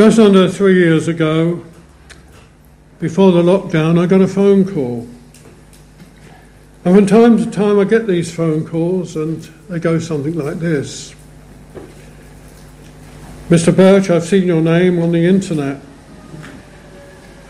Just 0.00 0.18
under 0.18 0.48
three 0.48 0.76
years 0.76 1.08
ago, 1.08 1.62
before 3.00 3.32
the 3.32 3.42
lockdown, 3.42 4.02
I 4.02 4.06
got 4.06 4.22
a 4.22 4.26
phone 4.26 4.64
call. 4.64 5.06
And 6.86 6.96
from 6.96 7.04
time 7.04 7.36
to 7.36 7.50
time, 7.50 7.78
I 7.78 7.84
get 7.84 8.06
these 8.06 8.34
phone 8.34 8.66
calls, 8.66 9.14
and 9.14 9.42
they 9.68 9.78
go 9.78 9.98
something 9.98 10.32
like 10.32 10.58
this 10.58 11.14
Mr. 13.50 13.76
Birch, 13.76 14.08
I've 14.08 14.24
seen 14.24 14.46
your 14.46 14.62
name 14.62 15.02
on 15.02 15.12
the 15.12 15.26
internet, 15.26 15.82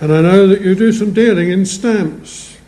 and 0.00 0.12
I 0.12 0.20
know 0.20 0.48
that 0.48 0.60
you 0.60 0.74
do 0.74 0.90
some 0.90 1.12
dealing 1.12 1.50
in 1.50 1.64
stamps. 1.64 2.58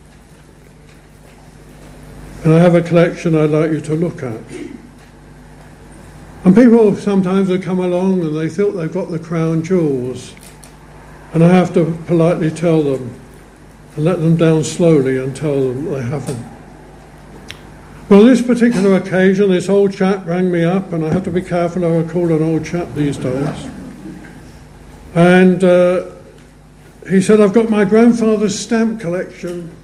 And 2.45 2.53
I 2.53 2.59
have 2.59 2.75
a 2.75 2.81
collection 2.81 3.35
I'd 3.35 3.49
like 3.49 3.71
you 3.71 3.81
to 3.81 3.95
look 3.95 4.23
at. 4.23 4.39
And 6.45 6.53
people 6.53 6.95
sometimes 6.95 7.49
will 7.49 7.61
come 7.61 7.79
along 7.79 8.21
and 8.21 8.35
they 8.35 8.49
think 8.49 8.75
they've 8.75 8.91
got 8.91 9.09
the 9.09 9.19
crown 9.19 9.63
jewels. 9.63 10.33
And 11.33 11.43
I 11.43 11.47
have 11.47 11.73
to 11.75 11.97
politely 12.05 12.51
tell 12.51 12.83
them 12.83 13.19
and 13.95 14.05
let 14.05 14.19
them 14.19 14.35
down 14.35 14.63
slowly 14.63 15.17
and 15.17 15.35
tell 15.35 15.59
them 15.59 15.85
they 15.85 16.01
haven't. 16.01 16.53
Well, 18.09 18.23
this 18.23 18.41
particular 18.41 18.95
occasion, 18.95 19.49
this 19.49 19.69
old 19.69 19.93
chap 19.93 20.25
rang 20.25 20.51
me 20.51 20.63
up, 20.63 20.91
and 20.91 21.05
I 21.05 21.11
have 21.13 21.23
to 21.23 21.31
be 21.31 21.41
careful 21.41 21.83
how 21.83 21.99
I 21.99 22.03
call 22.03 22.31
an 22.33 22.43
old 22.43 22.65
chap 22.65 22.93
these 22.93 23.17
days. 23.17 23.69
And 25.15 25.63
uh, 25.63 26.11
he 27.09 27.21
said, 27.21 27.39
I've 27.39 27.53
got 27.53 27.69
my 27.69 27.85
grandfather's 27.85 28.59
stamp 28.59 28.99
collection, 28.99 29.75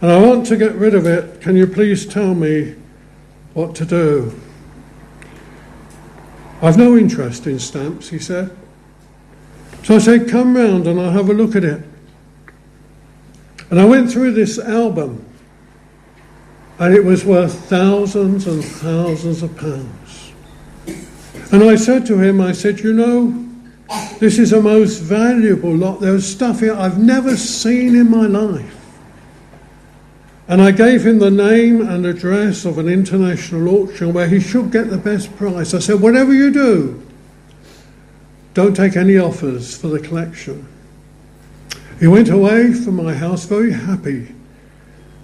and 0.00 0.10
I 0.10 0.18
want 0.18 0.46
to 0.46 0.56
get 0.56 0.74
rid 0.74 0.94
of 0.94 1.06
it. 1.06 1.42
Can 1.42 1.56
you 1.56 1.66
please 1.66 2.06
tell 2.06 2.34
me 2.34 2.74
what 3.52 3.74
to 3.76 3.84
do? 3.84 4.40
I've 6.62 6.78
no 6.78 6.96
interest 6.96 7.46
in 7.46 7.58
stamps, 7.58 8.08
he 8.08 8.18
said. 8.18 8.56
So 9.82 9.96
I 9.96 9.98
said, 9.98 10.28
Come 10.28 10.56
round 10.56 10.86
and 10.86 11.00
I'll 11.00 11.10
have 11.10 11.28
a 11.28 11.34
look 11.34 11.54
at 11.54 11.64
it. 11.64 11.82
And 13.70 13.80
I 13.80 13.84
went 13.84 14.10
through 14.10 14.32
this 14.32 14.58
album, 14.58 15.24
and 16.78 16.94
it 16.94 17.04
was 17.04 17.24
worth 17.24 17.68
thousands 17.68 18.46
and 18.46 18.64
thousands 18.64 19.42
of 19.42 19.56
pounds. 19.56 20.32
And 21.52 21.62
I 21.62 21.76
said 21.76 22.06
to 22.06 22.18
him, 22.18 22.40
I 22.40 22.52
said, 22.52 22.80
You 22.80 22.92
know, 22.92 23.44
this 24.18 24.38
is 24.38 24.52
a 24.52 24.60
most 24.60 24.98
valuable 24.98 25.74
lot. 25.74 26.00
There's 26.00 26.26
stuff 26.26 26.60
here 26.60 26.74
I've 26.74 26.98
never 26.98 27.36
seen 27.36 27.94
in 27.94 28.10
my 28.10 28.26
life. 28.26 28.73
And 30.46 30.60
I 30.60 30.72
gave 30.72 31.06
him 31.06 31.20
the 31.20 31.30
name 31.30 31.80
and 31.80 32.04
address 32.04 32.66
of 32.66 32.76
an 32.76 32.88
international 32.88 33.68
auction 33.68 34.12
where 34.12 34.28
he 34.28 34.40
should 34.40 34.70
get 34.70 34.90
the 34.90 34.98
best 34.98 35.34
price. 35.36 35.72
I 35.72 35.78
said, 35.78 36.00
whatever 36.00 36.34
you 36.34 36.50
do, 36.52 37.06
don't 38.52 38.76
take 38.76 38.94
any 38.96 39.16
offers 39.16 39.76
for 39.76 39.88
the 39.88 39.98
collection. 39.98 40.68
He 41.98 42.06
went 42.06 42.28
away 42.28 42.74
from 42.74 42.96
my 42.96 43.14
house 43.14 43.46
very 43.46 43.72
happy. 43.72 44.34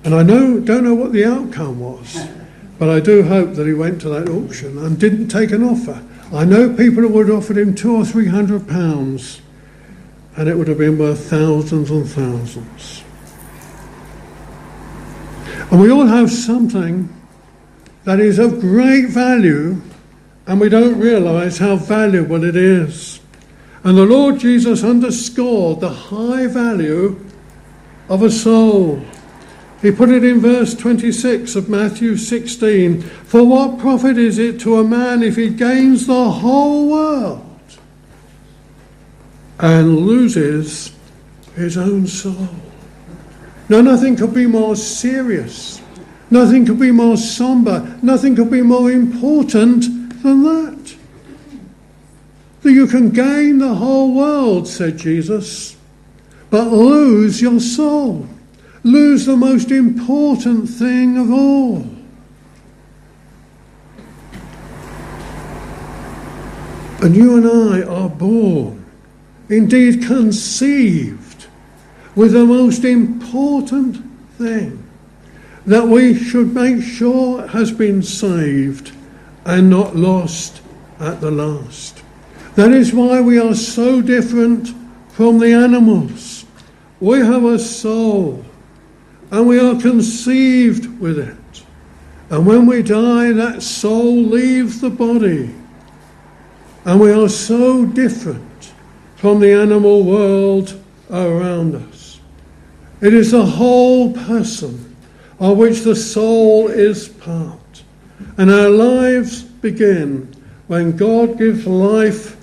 And 0.05 0.15
I 0.15 0.23
know, 0.23 0.59
don't 0.59 0.85
know 0.85 0.95
what 0.95 1.13
the 1.13 1.27
outcome 1.27 1.81
was, 1.81 2.27
but 2.79 2.89
I 2.89 3.01
do 3.01 3.23
hope 3.23 3.55
that 3.55 3.67
he 3.67 3.75
went 3.75 4.01
to 4.01 4.09
that 4.09 4.31
auction 4.31 4.79
and 4.79 4.99
didn't 4.99 5.29
take 5.29 5.51
an 5.51 5.63
offer. 5.63 6.03
I 6.33 6.47
know 6.47 6.75
people 6.75 7.07
would 7.07 7.29
have 7.29 7.39
offered 7.39 7.59
him 7.59 7.75
two 7.75 7.95
or 7.95 8.07
three 8.07 8.29
hundred 8.29 8.67
pounds, 8.67 9.43
and 10.37 10.49
it 10.49 10.57
would 10.57 10.69
have 10.69 10.79
been 10.79 10.97
worth 10.97 11.29
thousands 11.29 11.91
and 11.91 12.09
thousands. 12.09 13.05
And 15.71 15.81
we 15.81 15.91
all 15.91 16.07
have 16.07 16.31
something 16.31 17.09
that 18.05 18.19
is 18.19 18.39
of 18.39 18.61
great 18.61 19.09
value, 19.09 19.81
and 20.47 20.61
we 20.61 20.69
don't 20.69 20.99
realize 20.99 21.59
how 21.59 21.77
valuable 21.77 22.43
it 22.43 22.57
is. 22.57 23.21
And 23.85 23.97
the 23.97 24.05
Lord 24.05 24.41
Jesus 24.41 24.83
underscored 24.83 25.81
the 25.81 25.91
high 25.91 26.49
value 26.49 27.25
of 28.09 28.23
a 28.23 28.31
soul. 28.31 29.01
He 29.81 29.91
put 29.93 30.11
it 30.11 30.25
in 30.25 30.41
verse 30.41 30.75
26 30.75 31.55
of 31.55 31.69
Matthew 31.69 32.17
16 32.17 33.01
For 33.01 33.45
what 33.45 33.79
profit 33.79 34.19
is 34.19 34.39
it 34.39 34.61
to 34.61 34.79
a 34.79 34.85
man 34.85 35.23
if 35.23 35.37
he 35.37 35.49
gains 35.49 36.07
the 36.07 36.31
whole 36.31 36.91
world 36.91 37.47
and 39.59 40.01
loses 40.01 40.93
his 41.55 41.79
own 41.79 42.07
soul? 42.07 42.70
Now, 43.71 43.83
nothing 43.83 44.17
could 44.17 44.35
be 44.35 44.49
more 44.49 44.75
serious. 44.75 45.81
Nothing 46.29 46.67
could 46.67 46.81
be 46.81 46.91
more 46.91 47.17
somber. 47.17 47.97
Nothing 48.03 48.35
could 48.35 48.51
be 48.51 48.63
more 48.63 48.91
important 48.91 49.85
than 50.25 50.43
that. 50.43 50.97
That 52.63 52.73
you 52.73 52.89
can 52.89 53.11
gain 53.11 53.59
the 53.59 53.77
whole 53.77 54.13
world, 54.13 54.67
said 54.67 54.99
Jesus, 54.99 55.77
but 56.51 56.65
lose 56.65 57.41
your 57.41 57.61
soul. 57.61 58.27
Lose 58.83 59.27
the 59.27 59.37
most 59.37 59.71
important 59.71 60.69
thing 60.69 61.17
of 61.17 61.31
all. 61.31 61.87
And 67.03 67.15
you 67.15 67.37
and 67.37 67.47
I 67.47 67.83
are 67.83 68.09
born, 68.09 68.85
indeed 69.49 70.03
conceived 70.03 71.20
with 72.21 72.33
the 72.33 72.45
most 72.45 72.85
important 72.85 73.97
thing 74.37 74.87
that 75.65 75.89
we 75.89 76.15
should 76.15 76.53
make 76.55 76.83
sure 76.83 77.47
has 77.49 77.73
been 77.73 78.03
saved 78.03 78.95
and 79.47 79.71
not 79.71 79.97
lost 79.97 80.61
at 80.99 81.19
the 81.23 81.31
last. 81.31 82.03
That 82.57 82.73
is 82.73 82.93
why 82.93 83.23
we 83.23 83.39
are 83.39 83.55
so 83.55 84.03
different 84.03 84.69
from 85.09 85.39
the 85.39 85.55
animals. 85.55 86.45
We 87.01 87.21
have 87.21 87.45
a 87.45 87.59
soul 87.59 88.45
and 89.31 89.49
we 89.49 89.59
are 89.59 89.81
conceived 89.81 91.01
with 91.01 91.19
it. 91.19 91.63
And 92.29 92.45
when 92.45 92.67
we 92.67 92.83
die, 92.83 93.33
that 93.33 93.63
soul 93.63 94.15
leaves 94.15 94.83
the 94.83 94.91
body. 94.91 95.55
And 96.85 97.01
we 97.01 97.13
are 97.13 97.31
so 97.31 97.87
different 97.87 98.75
from 99.17 99.41
the 99.41 99.55
animal 99.55 100.05
world 100.05 100.79
around 101.11 101.77
us. 101.77 102.00
It 103.01 103.15
is 103.15 103.31
the 103.31 103.47
whole 103.47 104.13
person 104.13 104.97
of 105.39 105.57
which 105.57 105.81
the 105.81 105.97
soul 105.97 106.69
is 106.69 107.09
part. 107.09 107.83
And 108.37 108.51
our 108.51 108.69
lives 108.69 109.43
begin 109.43 110.35
when 110.67 110.97
God 110.97 111.39
gives 111.39 111.67
life 111.67 112.37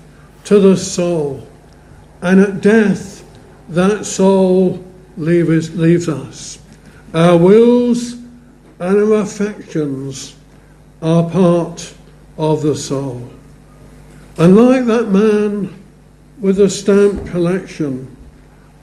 to 0.45 0.59
the 0.59 0.75
soul. 0.75 1.47
And 2.22 2.40
at 2.40 2.62
death, 2.62 3.23
that 3.69 4.06
soul 4.06 4.84
leaves, 5.16 5.75
leaves 5.75 6.09
us. 6.09 6.59
Our 7.13 7.38
wills 7.38 8.13
and 8.79 8.97
our 8.97 9.22
affections 9.22 10.35
are 11.01 11.29
part 11.29 11.94
of 12.38 12.63
the 12.63 12.75
soul. 12.75 13.29
And 14.38 14.56
like 14.56 14.85
that 14.85 15.09
man 15.09 15.74
with 16.39 16.57
the 16.57 16.69
stamp 16.69 17.28
collection, 17.28 18.16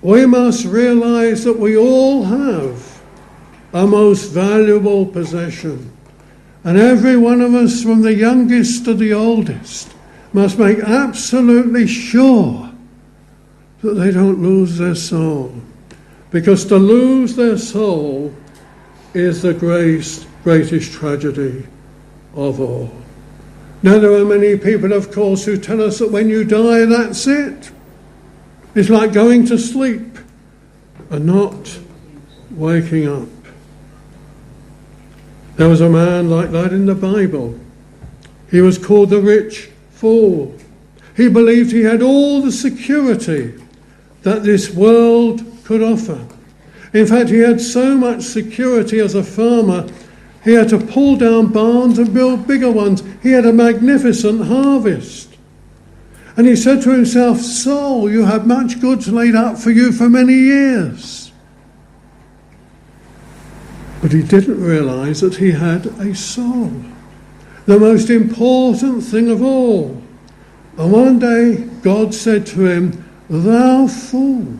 we 0.05 0.27
must 0.27 0.67
realize 0.67 1.45
that 1.45 1.59
we 1.59 1.79
all 1.79 2.23
have 2.25 3.03
a 3.73 3.87
most 3.87 4.27
valuable 4.33 5.07
possession. 5.07 5.91
And 6.63 6.77
every 6.77 7.17
one 7.17 7.41
of 7.41 7.55
us, 7.55 7.83
from 7.83 8.03
the 8.03 8.13
youngest 8.13 8.85
to 8.85 8.93
the 8.93 9.15
oldest, 9.15 9.95
must 10.35 10.59
make 10.59 10.79
absolutely 10.81 11.87
sure 11.87 12.71
that 13.81 13.95
they 13.95 14.11
don't 14.11 14.43
lose 14.43 14.77
their 14.77 14.95
soul. 14.95 15.55
Because 16.31 16.67
to 16.67 16.77
lose 16.77 17.35
their 17.35 17.57
soul 17.57 18.35
is 19.15 19.41
the 19.41 19.55
greatest, 19.55 20.27
greatest 20.43 20.93
tragedy 20.93 21.67
of 22.35 22.61
all. 22.61 22.91
Now, 23.83 23.99
there 23.99 24.13
are 24.13 24.25
many 24.27 24.59
people, 24.59 24.93
of 24.93 25.11
course, 25.11 25.47
who 25.47 25.57
tell 25.57 25.81
us 25.81 25.99
that 25.99 26.11
when 26.11 26.29
you 26.29 26.45
die, 26.45 26.85
that's 26.85 27.27
it. 27.27 27.71
It's 28.75 28.91
like 28.91 29.12
going 29.12 29.47
to 29.47 29.59
sleep 29.59 30.19
and 31.11 31.26
not 31.26 31.79
waking 32.50 33.09
up. 33.09 33.29
There 35.56 35.69
was 35.69 35.81
a 35.81 35.88
man 35.88 36.29
like 36.29 36.50
that 36.50 36.73
in 36.73 36.87
the 36.87 36.94
Bible. 36.94 37.59
He 38.50 38.61
was 38.61 38.79
called 38.79 39.11
the 39.11 39.21
rich 39.21 39.71
fool. 39.91 40.56
He 41.17 41.29
believed 41.29 41.71
he 41.71 41.82
had 41.82 42.03
all 42.03 42.43
the 42.43 42.50
security 42.50 43.55
that 44.23 44.43
this 44.43 44.75
world 44.75 45.44
could 45.65 45.82
offer. 45.82 46.26
In 46.93 47.06
fact, 47.06 47.31
he 47.31 47.38
had 47.38 47.61
so 47.61 47.97
much 47.97 48.23
security 48.23 48.99
as 48.99 49.15
a 49.15 49.23
farmer, 49.23 49.87
he 50.44 50.53
had 50.53 50.69
to 50.69 50.79
pull 50.79 51.17
down 51.17 51.53
barns 51.53 51.99
and 51.99 52.12
build 52.12 52.47
bigger 52.47 52.71
ones. 52.71 53.03
He 53.23 53.31
had 53.31 53.47
a 53.47 53.53
magnificent 53.53 54.44
harvest. 54.44 55.34
And 56.37 56.47
he 56.47 56.57
said 56.57 56.83
to 56.83 56.91
himself, 56.91 57.41
Soul, 57.41 58.11
you 58.11 58.25
have 58.25 58.47
much 58.47 58.81
goods 58.81 59.09
laid 59.09 59.37
up 59.37 59.57
for 59.57 59.71
you 59.71 59.93
for 59.93 60.09
many 60.09 60.35
years. 60.35 61.33
But 64.03 64.13
he 64.13 64.23
didn't 64.23 64.61
realize 64.61 65.21
that 65.21 65.37
he 65.37 65.53
had 65.53 65.87
a 65.87 66.15
soul, 66.15 66.73
the 67.67 67.79
most 67.79 68.11
important 68.11 69.05
thing 69.05 69.31
of 69.31 69.43
all. 69.43 70.03
And 70.77 70.93
one 70.93 71.19
day 71.19 71.57
God 71.83 72.13
said 72.13 72.47
to 72.49 72.67
him, 72.67 73.05
Thou 73.31 73.87
fool, 73.87 74.59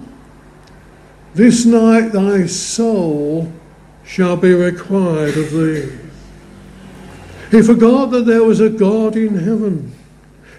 this 1.35 1.67
night 1.67 2.13
thy 2.13 2.47
soul 2.47 3.53
shall 4.05 4.37
be 4.37 4.55
required 4.55 5.37
of 5.37 5.51
thee. 5.51 5.93
He 7.51 7.63
forgot 7.63 8.13
that 8.13 8.27
there 8.27 8.45
was 8.45 8.61
a 8.61 8.71
God 8.71 9.17
in 9.17 9.35
heaven. 9.35 9.93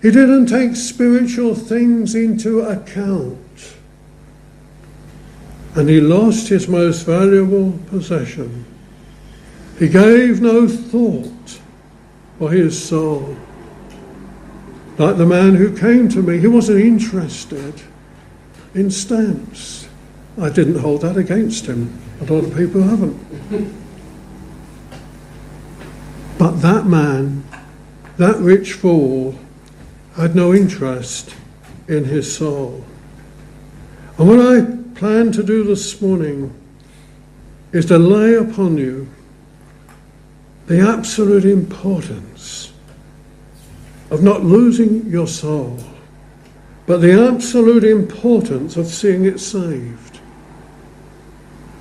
He 0.01 0.11
didn't 0.11 0.47
take 0.47 0.75
spiritual 0.75 1.55
things 1.55 2.15
into 2.15 2.61
account. 2.61 3.75
And 5.75 5.89
he 5.89 5.99
lost 5.99 6.47
his 6.47 6.67
most 6.67 7.05
valuable 7.05 7.77
possession. 7.89 8.65
He 9.77 9.89
gave 9.89 10.41
no 10.41 10.67
thought 10.67 11.59
for 12.39 12.51
his 12.51 12.81
soul. 12.81 13.35
Like 14.97 15.17
the 15.17 15.25
man 15.25 15.55
who 15.55 15.75
came 15.75 16.07
to 16.09 16.21
me, 16.21 16.39
he 16.39 16.47
wasn't 16.47 16.79
interested 16.79 17.81
in 18.73 18.89
stamps. 18.89 19.87
I 20.39 20.49
didn't 20.49 20.79
hold 20.79 21.01
that 21.01 21.17
against 21.17 21.65
him. 21.65 21.97
A 22.21 22.25
lot 22.25 22.45
of 22.45 22.55
people 22.55 22.81
haven't. 22.83 23.75
But 26.37 26.61
that 26.61 26.85
man, 26.85 27.43
that 28.17 28.37
rich 28.37 28.73
fool, 28.73 29.35
had 30.15 30.35
no 30.35 30.53
interest 30.53 31.35
in 31.87 32.05
his 32.05 32.35
soul. 32.35 32.83
And 34.17 34.27
what 34.27 34.39
I 34.39 34.65
plan 34.97 35.31
to 35.33 35.43
do 35.43 35.63
this 35.63 36.01
morning 36.01 36.53
is 37.73 37.85
to 37.87 37.97
lay 37.97 38.35
upon 38.35 38.77
you 38.77 39.09
the 40.67 40.79
absolute 40.79 41.45
importance 41.45 42.71
of 44.09 44.23
not 44.23 44.43
losing 44.43 45.05
your 45.09 45.27
soul, 45.27 45.77
but 46.85 47.01
the 47.01 47.27
absolute 47.27 47.83
importance 47.83 48.77
of 48.77 48.87
seeing 48.87 49.25
it 49.25 49.39
saved 49.39 50.19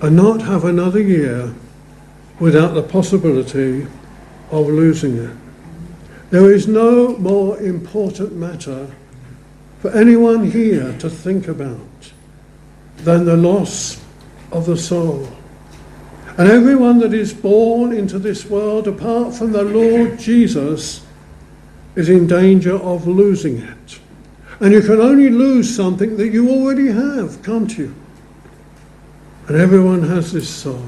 and 0.00 0.16
not 0.16 0.42
have 0.42 0.64
another 0.64 1.00
year 1.00 1.54
without 2.40 2.74
the 2.74 2.82
possibility 2.82 3.86
of 4.50 4.66
losing 4.66 5.16
it. 5.16 5.36
There 6.34 6.50
is 6.50 6.66
no 6.66 7.16
more 7.16 7.60
important 7.60 8.34
matter 8.34 8.90
for 9.78 9.92
anyone 9.92 10.50
here 10.50 10.92
to 10.98 11.08
think 11.08 11.46
about 11.46 12.10
than 12.96 13.24
the 13.24 13.36
loss 13.36 14.02
of 14.50 14.66
the 14.66 14.76
soul. 14.76 15.28
And 16.36 16.50
everyone 16.50 16.98
that 16.98 17.14
is 17.14 17.32
born 17.32 17.92
into 17.92 18.18
this 18.18 18.46
world 18.46 18.88
apart 18.88 19.32
from 19.36 19.52
the 19.52 19.62
Lord 19.62 20.18
Jesus 20.18 21.06
is 21.94 22.08
in 22.08 22.26
danger 22.26 22.74
of 22.78 23.06
losing 23.06 23.58
it. 23.58 24.00
And 24.58 24.72
you 24.72 24.80
can 24.80 25.00
only 25.00 25.30
lose 25.30 25.72
something 25.72 26.16
that 26.16 26.32
you 26.32 26.50
already 26.50 26.88
have, 26.88 27.44
can't 27.44 27.78
you? 27.78 27.94
And 29.46 29.56
everyone 29.56 30.02
has 30.02 30.32
this 30.32 30.48
soul. 30.48 30.82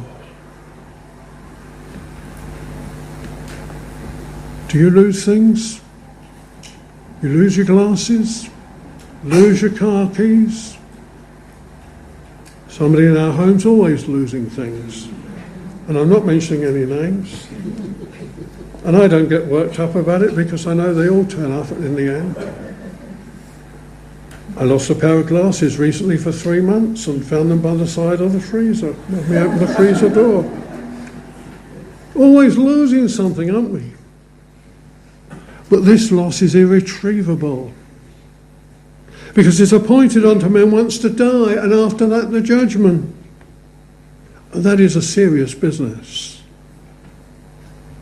Do 4.69 4.79
you 4.79 4.91
lose 4.91 5.25
things? 5.25 5.81
You 7.23 7.29
lose 7.29 7.57
your 7.57 7.67
glasses? 7.67 8.51
Lose 9.23 9.63
your 9.63 9.71
car 9.71 10.11
keys? 10.11 10.77
Somebody 12.69 13.07
in 13.07 13.17
our 13.17 13.33
home's 13.33 13.65
always 13.65 14.07
losing 14.07 14.51
things. 14.51 15.07
And 15.89 15.97
I'm 15.97 16.11
not 16.11 16.27
mentioning 16.27 16.65
any 16.65 16.85
names. 16.85 17.47
And 18.85 18.97
I 18.97 19.09
don't 19.09 19.29
get 19.29 19.47
worked 19.47 19.79
up 19.79 19.95
about 19.95 20.23
it 20.23 20.35
because 20.35 20.67
I 20.67 20.75
know 20.75 20.93
they 20.93 21.09
all 21.09 21.25
turn 21.25 21.53
up 21.53 21.71
in 21.71 21.95
the 21.95 22.15
end. 22.15 22.37
I 24.59 24.65
lost 24.65 24.91
a 24.91 24.95
pair 24.95 25.19
of 25.19 25.27
glasses 25.27 25.79
recently 25.79 26.17
for 26.17 26.33
three 26.33 26.61
months 26.61 27.07
and 27.07 27.25
found 27.25 27.51
them 27.51 27.62
by 27.62 27.75
the 27.75 27.87
side 27.87 28.21
of 28.21 28.33
the 28.33 28.41
freezer. 28.41 28.97
Let 29.11 29.29
me 29.29 29.37
open 29.39 29.59
the 29.59 29.69
freezer 29.69 30.09
door. 30.09 30.45
Always 32.15 32.59
losing 32.59 33.09
something, 33.09 33.51
aren't 33.51 33.71
we? 33.71 33.96
But 35.69 35.85
this 35.85 36.13
loss 36.13 36.43
is 36.43 36.55
irretrievable. 36.55 37.73
Because 39.35 39.61
it's 39.61 39.73
appointed 39.73 40.25
unto 40.25 40.49
men 40.49 40.71
once 40.71 40.99
to 40.99 41.11
die, 41.11 41.53
and 41.53 41.73
after 41.73 42.07
that, 42.07 42.31
the 42.31 42.41
judgment. 42.41 43.15
And 44.53 44.65
that 44.65 44.81
is 44.81 44.97
a 44.97 45.03
serious 45.03 45.55
business. 45.55 46.43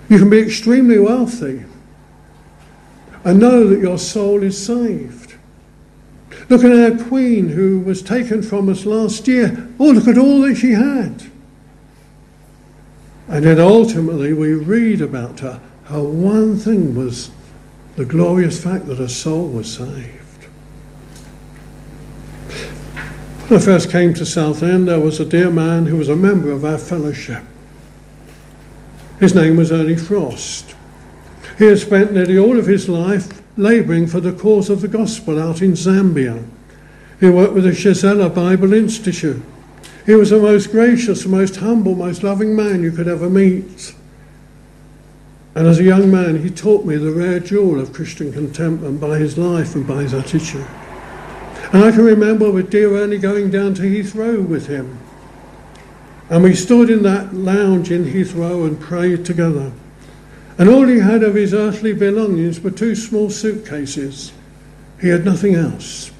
You 0.08 0.19
can 0.19 0.31
be 0.31 0.38
extremely 0.38 0.99
wealthy 0.99 1.64
and 3.25 3.40
know 3.40 3.67
that 3.69 3.81
your 3.81 3.99
soul 3.99 4.43
is 4.43 4.64
saved. 4.64 5.34
Look 6.50 6.62
at 6.62 6.72
our 6.72 7.05
Queen 7.08 7.49
who 7.49 7.81
was 7.81 8.02
taken 8.02 8.43
from 8.43 8.69
us 8.69 8.84
last 8.84 9.26
year. 9.26 9.69
Oh, 9.81 9.90
look 9.90 10.06
at 10.06 10.19
all 10.19 10.43
that 10.43 10.56
she 10.56 10.72
had. 10.72 11.22
And 13.28 13.44
then 13.44 13.58
ultimately 13.58 14.34
we 14.34 14.52
read 14.52 15.00
about 15.00 15.40
her. 15.40 15.60
Her 15.84 16.02
one 16.02 16.58
thing 16.58 16.94
was 16.94 17.31
the 17.96 18.05
glorious 18.05 18.62
fact 18.62 18.87
that 18.87 18.99
her 18.99 19.08
soul 19.08 19.49
was 19.49 19.73
saved. 19.73 20.25
When 23.49 23.61
I 23.61 23.62
first 23.62 23.91
came 23.91 24.14
to 24.14 24.26
Southend, 24.26 24.88
there 24.88 25.00
was 25.00 25.20
a 25.20 25.25
dear 25.25 25.50
man 25.50 25.87
who 25.87 25.96
was 25.96 26.08
a 26.08 26.17
member 26.17 26.50
of 26.50 26.64
our 26.64 26.79
fellowship. 26.79 27.43
His 29.20 29.35
name 29.35 29.56
was 29.56 29.70
Ernie 29.70 29.96
Frost. 29.96 30.75
He 31.58 31.67
had 31.67 31.79
spent 31.79 32.12
nearly 32.12 32.37
all 32.37 32.58
of 32.58 32.67
his 32.67 32.88
life 32.88 33.43
labouring 33.56 34.06
for 34.06 34.20
the 34.20 34.32
cause 34.32 34.70
of 34.70 34.81
the 34.81 34.88
gospel 34.88 35.41
out 35.41 35.62
in 35.62 35.73
Zambia. 35.73 36.44
He 37.20 37.29
worked 37.29 37.55
with 37.55 37.64
the 37.64 37.70
Shazela 37.70 38.35
Bible 38.35 38.73
Institute. 38.73 39.43
He 40.05 40.14
was 40.14 40.31
the 40.31 40.41
most 40.41 40.73
gracious, 40.73 41.25
most 41.25 41.56
humble, 41.56 41.94
most 41.94 42.23
loving 42.23 42.56
man 42.56 42.82
you 42.82 42.91
could 42.91 43.08
ever 43.08 43.31
meet. 43.31 43.94
And 45.54 45.68
as 45.68 45.78
a 45.78 45.84
young 45.84 46.10
man, 46.10 46.42
he 46.42 46.50
taught 46.50 46.84
me 46.84 46.96
the 46.96 47.12
rare 47.12 47.38
jewel 47.38 47.80
of 47.80 47.92
Christian 47.92 48.32
contentment 48.32 49.00
by 49.00 49.18
his 49.18 49.38
life 49.38 49.74
and 49.74 49.86
by 49.86 50.02
his 50.02 50.12
attitude. 50.12 50.66
And 51.72 51.84
I 51.84 51.90
can 51.90 52.04
remember 52.04 52.50
with 52.50 52.70
dear 52.70 52.96
Ernie 52.96 53.18
going 53.18 53.50
down 53.50 53.74
to 53.74 53.82
Heathrow 53.82 54.46
with 54.46 54.66
him. 54.66 54.98
And 56.28 56.42
we 56.42 56.54
stood 56.54 56.90
in 56.90 57.02
that 57.02 57.34
lounge 57.34 57.90
in 57.90 58.04
Heathrow 58.04 58.66
and 58.66 58.80
prayed 58.80 59.24
together. 59.24 59.72
And 60.58 60.68
all 60.68 60.86
he 60.86 60.98
had 60.98 61.22
of 61.22 61.34
his 61.34 61.52
earthly 61.52 61.92
belongings 61.92 62.60
were 62.60 62.70
two 62.70 62.94
small 62.94 63.30
suitcases. 63.30 64.32
He 65.00 65.08
had 65.08 65.24
nothing 65.24 65.54
else. 65.54 66.12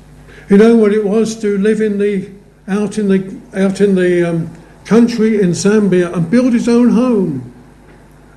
You 0.51 0.59
know 0.59 0.77
what 0.77 0.93
it 0.93 1.05
was 1.05 1.41
to 1.41 1.57
live 1.59 1.81
in 1.81 1.99
the 1.99 2.31
out 2.67 2.99
in 2.99 3.09
the 3.09 3.41
out 3.55 3.81
in 3.81 3.95
the 3.95 4.29
um, 4.29 4.51
country 4.85 5.41
in 5.41 5.51
Zambia 5.51 6.13
and 6.13 6.31
build 6.31 6.53
his 6.53 6.69
own 6.69 6.91
home. 6.91 7.54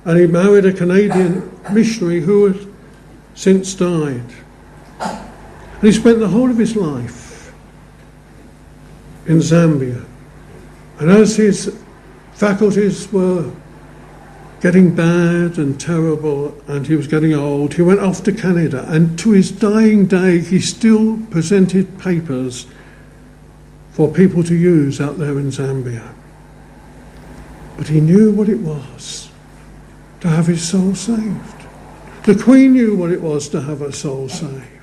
And 0.08 0.18
he 0.18 0.26
married 0.26 0.64
a 0.64 0.72
Canadian 0.72 1.52
missionary 1.70 2.22
who 2.22 2.46
had 2.46 2.66
since 3.34 3.74
died. 3.74 4.24
And 5.00 5.82
he 5.82 5.92
spent 5.92 6.18
the 6.18 6.28
whole 6.28 6.50
of 6.50 6.56
his 6.56 6.74
life 6.74 7.52
in 9.26 9.36
Zambia. 9.40 10.02
And 10.98 11.10
as 11.10 11.36
his 11.36 11.78
faculties 12.32 13.12
were 13.12 13.52
getting 14.62 14.94
bad 14.94 15.58
and 15.58 15.78
terrible 15.78 16.58
and 16.66 16.86
he 16.86 16.96
was 16.96 17.06
getting 17.06 17.34
old, 17.34 17.74
he 17.74 17.82
went 17.82 18.00
off 18.00 18.22
to 18.22 18.32
Canada. 18.32 18.86
And 18.88 19.18
to 19.18 19.32
his 19.32 19.52
dying 19.52 20.06
day, 20.06 20.40
he 20.40 20.58
still 20.58 21.18
presented 21.28 21.98
papers 21.98 22.66
for 23.90 24.10
people 24.10 24.42
to 24.44 24.54
use 24.54 25.02
out 25.02 25.18
there 25.18 25.38
in 25.38 25.50
Zambia. 25.50 26.14
But 27.76 27.88
he 27.88 28.00
knew 28.00 28.32
what 28.32 28.48
it 28.48 28.60
was 28.60 29.27
to 30.20 30.28
have 30.28 30.46
his 30.46 30.66
soul 30.66 30.94
saved. 30.94 31.66
The 32.24 32.34
Queen 32.34 32.72
knew 32.72 32.96
what 32.96 33.12
it 33.12 33.22
was 33.22 33.48
to 33.50 33.62
have 33.62 33.80
her 33.80 33.92
soul 33.92 34.28
saved. 34.28 34.78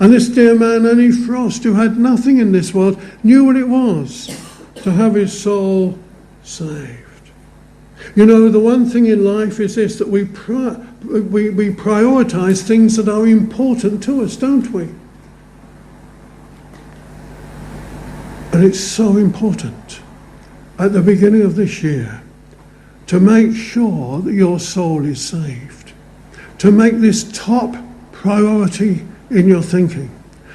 And 0.00 0.12
this 0.12 0.28
dear 0.28 0.54
man, 0.54 0.86
Ernie 0.86 1.10
Frost, 1.10 1.64
who 1.64 1.74
had 1.74 1.98
nothing 1.98 2.38
in 2.38 2.52
this 2.52 2.72
world, 2.72 3.00
knew 3.24 3.44
what 3.44 3.56
it 3.56 3.68
was 3.68 4.26
to 4.76 4.92
have 4.92 5.14
his 5.14 5.38
soul 5.38 5.98
saved. 6.44 7.08
You 8.14 8.26
know, 8.26 8.48
the 8.48 8.60
one 8.60 8.88
thing 8.88 9.06
in 9.06 9.24
life 9.24 9.58
is 9.58 9.74
this 9.74 9.98
that 9.98 10.08
we, 10.08 10.24
pri- 10.24 10.76
we, 11.04 11.50
we 11.50 11.70
prioritize 11.70 12.62
things 12.62 12.96
that 12.96 13.08
are 13.08 13.26
important 13.26 14.02
to 14.04 14.22
us, 14.22 14.36
don't 14.36 14.70
we? 14.70 14.84
And 18.52 18.64
it's 18.64 18.80
so 18.80 19.16
important 19.16 20.00
at 20.78 20.92
the 20.92 21.02
beginning 21.02 21.42
of 21.42 21.56
this 21.56 21.82
year 21.82 22.22
to 23.08 23.18
make 23.18 23.56
sure 23.56 24.20
that 24.20 24.34
your 24.34 24.60
soul 24.60 25.04
is 25.04 25.26
saved, 25.26 25.92
to 26.58 26.70
make 26.70 26.98
this 26.98 27.30
top 27.32 27.74
priority 28.12 29.04
in 29.30 29.48
your 29.48 29.62
thinking. 29.62 30.10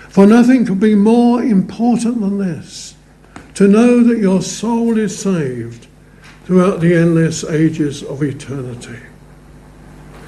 For 0.10 0.28
nothing 0.28 0.66
could 0.66 0.80
be 0.80 0.96
more 0.96 1.42
important 1.42 2.22
than 2.22 2.38
this 2.38 2.96
to 3.56 3.68
know 3.68 4.04
that 4.04 4.20
your 4.20 4.42
soul 4.42 4.98
is 4.98 5.20
saved 5.20 5.88
throughout 6.46 6.80
the 6.80 6.94
endless 6.94 7.44
ages 7.44 8.04
of 8.04 8.22
eternity. 8.22 9.00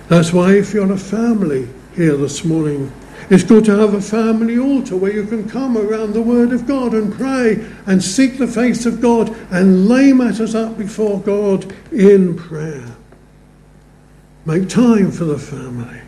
That's 0.07 0.33
why, 0.33 0.53
if 0.53 0.73
you're 0.73 0.91
a 0.91 0.97
family 0.97 1.67
here 1.95 2.15
this 2.15 2.43
morning, 2.43 2.91
It's 3.29 3.43
good 3.43 3.65
to 3.65 3.75
have 3.75 3.93
a 3.93 4.01
family 4.01 4.57
altar 4.57 4.95
where 4.95 5.11
you 5.11 5.25
can 5.25 5.49
come 5.49 5.77
around 5.77 6.13
the 6.13 6.21
Word 6.21 6.51
of 6.51 6.67
God 6.67 6.93
and 6.93 7.13
pray 7.13 7.65
and 7.87 8.03
seek 8.03 8.37
the 8.37 8.47
face 8.47 8.85
of 8.85 9.01
God 9.01 9.35
and 9.51 9.87
lay 9.87 10.13
matters 10.13 10.53
up 10.53 10.77
before 10.77 11.19
God 11.19 11.73
in 11.91 12.35
prayer. 12.35 12.95
Make 14.45 14.69
time 14.69 15.11
for 15.11 15.25
the 15.25 15.39
family. 15.39 16.01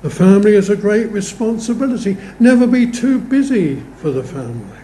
The 0.00 0.10
family 0.10 0.54
is 0.54 0.70
a 0.70 0.76
great 0.76 1.10
responsibility. 1.10 2.16
Never 2.40 2.66
be 2.66 2.90
too 2.90 3.18
busy 3.18 3.80
for 3.96 4.10
the 4.10 4.22
family. 4.22 4.78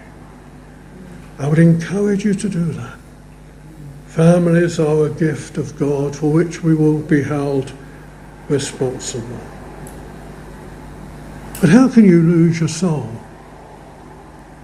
I 1.39 1.49
would 1.49 1.59
encourage 1.59 2.25
you 2.25 2.35
to 2.35 2.49
do 2.49 2.65
that. 2.73 2.99
Families 4.07 4.79
are 4.79 5.07
a 5.07 5.11
gift 5.11 5.57
of 5.57 5.77
God 5.79 6.15
for 6.15 6.31
which 6.31 6.63
we 6.63 6.75
will 6.75 7.01
be 7.01 7.23
held 7.23 7.73
responsible. 8.49 9.41
But 11.65 11.71
how 11.71 11.89
can 11.89 12.05
you 12.05 12.21
lose 12.21 12.61
your 12.61 12.69
soul? 12.69 13.09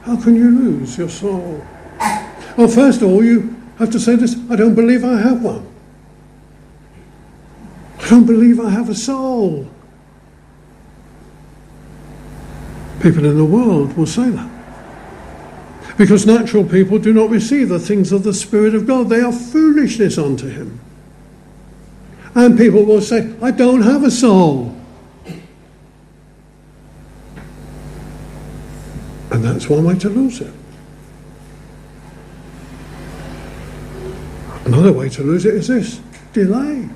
How 0.03 0.21
can 0.21 0.35
you 0.35 0.51
lose 0.51 0.99
your 0.99 1.09
soul? 1.09 1.65
Well, 2.59 2.69
first 2.69 3.01
of 3.01 3.09
all, 3.09 3.25
you 3.25 3.57
have 3.79 3.91
to 3.93 3.99
say 3.99 4.17
this 4.17 4.37
I 4.51 4.57
don't 4.57 4.75
believe 4.75 5.03
I 5.03 5.17
have 5.17 5.43
one. 5.43 5.67
I 8.01 8.11
don't 8.11 8.27
believe 8.27 8.61
I 8.61 8.69
have 8.69 8.91
a 8.91 8.95
soul. 8.95 9.67
People 13.01 13.25
in 13.25 13.39
the 13.39 13.47
world 13.47 13.97
will 13.97 14.05
say 14.05 14.29
that. 14.29 14.51
Because 15.97 16.27
natural 16.27 16.65
people 16.65 16.99
do 16.99 17.15
not 17.15 17.31
receive 17.31 17.71
the 17.71 17.81
things 17.81 18.13
of 18.13 18.25
the 18.25 18.35
Spirit 18.35 18.75
of 18.75 18.87
God, 18.87 19.09
they 19.09 19.23
are 19.23 19.33
foolishness 19.33 20.19
unto 20.19 20.51
Him. 20.51 20.79
And 22.35 22.59
people 22.59 22.85
will 22.85 23.01
say, 23.01 23.35
I 23.41 23.53
don't 23.53 23.81
have 23.81 24.05
a 24.05 24.11
soul. 24.11 24.77
And 29.31 29.45
that's 29.61 29.69
one 29.69 29.85
way 29.85 29.95
to 29.95 30.09
lose 30.09 30.41
it. 30.41 30.55
Another 34.65 34.91
way 34.91 35.11
to 35.11 35.23
lose 35.23 35.45
it 35.45 35.53
is 35.53 35.69
this 35.69 36.01
delay. 36.33 36.89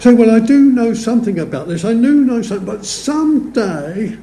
Say, 0.00 0.12
well, 0.12 0.34
I 0.34 0.40
do 0.40 0.72
know 0.72 0.92
something 0.92 1.38
about 1.38 1.68
this. 1.68 1.84
I 1.84 1.92
do 1.92 2.24
know 2.24 2.42
something, 2.42 2.66
but 2.66 2.84
someday 2.84 4.18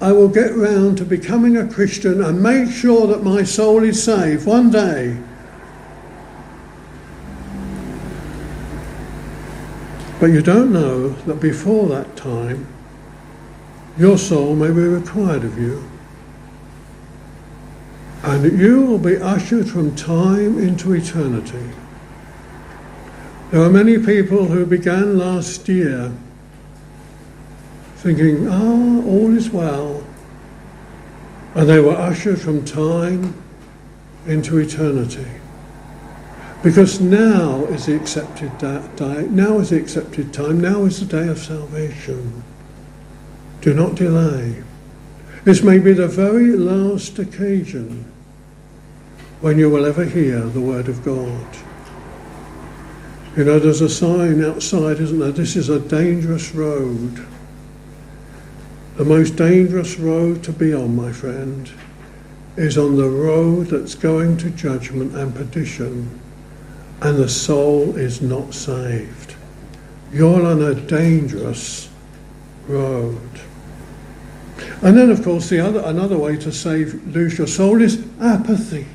I 0.00 0.12
will 0.12 0.28
get 0.28 0.56
round 0.56 0.96
to 0.98 1.04
becoming 1.04 1.58
a 1.58 1.68
Christian 1.68 2.24
and 2.24 2.42
make 2.42 2.70
sure 2.70 3.06
that 3.06 3.22
my 3.22 3.42
soul 3.42 3.84
is 3.84 4.02
saved 4.02 4.46
one 4.46 4.70
day. 4.70 5.18
But 10.18 10.30
you 10.30 10.40
don't 10.40 10.72
know 10.72 11.10
that 11.10 11.40
before 11.40 11.88
that 11.90 12.16
time, 12.16 12.66
your 13.98 14.16
soul 14.16 14.56
may 14.56 14.68
be 14.68 14.80
required 14.80 15.44
of 15.44 15.58
you. 15.58 15.89
And 18.22 18.58
you 18.58 18.82
will 18.82 18.98
be 18.98 19.16
ushered 19.16 19.68
from 19.68 19.96
time 19.96 20.58
into 20.58 20.92
eternity. 20.92 21.70
There 23.50 23.62
are 23.62 23.70
many 23.70 23.98
people 23.98 24.46
who 24.46 24.66
began 24.66 25.16
last 25.16 25.68
year 25.68 26.12
thinking, 27.96 28.46
ah, 28.46 29.04
all 29.06 29.34
is 29.36 29.50
well. 29.50 30.04
And 31.54 31.68
they 31.68 31.80
were 31.80 31.96
ushered 31.96 32.40
from 32.40 32.64
time 32.64 33.34
into 34.26 34.58
eternity. 34.58 35.26
Because 36.62 37.00
now 37.00 37.64
is 37.66 37.86
the 37.86 37.96
accepted 37.96 38.56
day, 38.58 39.26
now 39.30 39.58
is 39.58 39.70
the 39.70 39.78
accepted 39.78 40.32
time, 40.34 40.60
now 40.60 40.84
is 40.84 41.00
the 41.00 41.06
day 41.06 41.26
of 41.26 41.38
salvation. 41.38 42.42
Do 43.62 43.72
not 43.72 43.94
delay. 43.94 44.62
This 45.44 45.62
may 45.62 45.78
be 45.78 45.94
the 45.94 46.06
very 46.06 46.52
last 46.52 47.18
occasion 47.18 48.09
when 49.40 49.58
you 49.58 49.70
will 49.70 49.86
ever 49.86 50.04
hear 50.04 50.40
the 50.40 50.60
word 50.60 50.88
of 50.88 51.02
God. 51.02 51.46
You 53.36 53.44
know, 53.44 53.58
there's 53.58 53.80
a 53.80 53.88
sign 53.88 54.44
outside, 54.44 55.00
isn't 55.00 55.18
there? 55.18 55.32
This 55.32 55.56
is 55.56 55.68
a 55.68 55.80
dangerous 55.80 56.54
road. 56.54 57.26
The 58.96 59.04
most 59.04 59.36
dangerous 59.36 59.98
road 59.98 60.42
to 60.44 60.52
be 60.52 60.74
on, 60.74 60.94
my 60.94 61.10
friend, 61.10 61.70
is 62.56 62.76
on 62.76 62.96
the 62.96 63.08
road 63.08 63.68
that's 63.68 63.94
going 63.94 64.36
to 64.38 64.50
judgment 64.50 65.14
and 65.14 65.34
perdition, 65.34 66.20
and 67.00 67.16
the 67.16 67.28
soul 67.28 67.96
is 67.96 68.20
not 68.20 68.52
saved. 68.52 69.36
You're 70.12 70.44
on 70.44 70.60
a 70.60 70.74
dangerous 70.74 71.88
road. 72.66 73.30
And 74.82 74.98
then, 74.98 75.10
of 75.10 75.22
course, 75.22 75.48
the 75.48 75.60
other 75.60 75.80
another 75.86 76.18
way 76.18 76.36
to 76.36 76.52
save 76.52 77.06
lose 77.06 77.38
your 77.38 77.46
soul 77.46 77.80
is 77.80 78.04
apathy. 78.20 78.86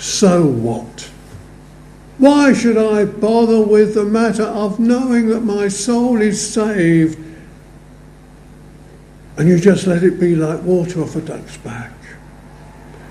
So 0.00 0.44
what? 0.44 1.08
Why 2.18 2.52
should 2.52 2.76
I 2.76 3.04
bother 3.04 3.62
with 3.62 3.94
the 3.94 4.04
matter 4.04 4.42
of 4.42 4.80
knowing 4.80 5.28
that 5.28 5.42
my 5.42 5.68
soul 5.68 6.20
is 6.20 6.52
saved? 6.52 7.30
and 9.40 9.48
you 9.48 9.58
just 9.58 9.86
let 9.86 10.02
it 10.02 10.20
be 10.20 10.36
like 10.36 10.62
water 10.64 11.00
off 11.02 11.16
a 11.16 11.20
duck's 11.22 11.56
back. 11.56 11.92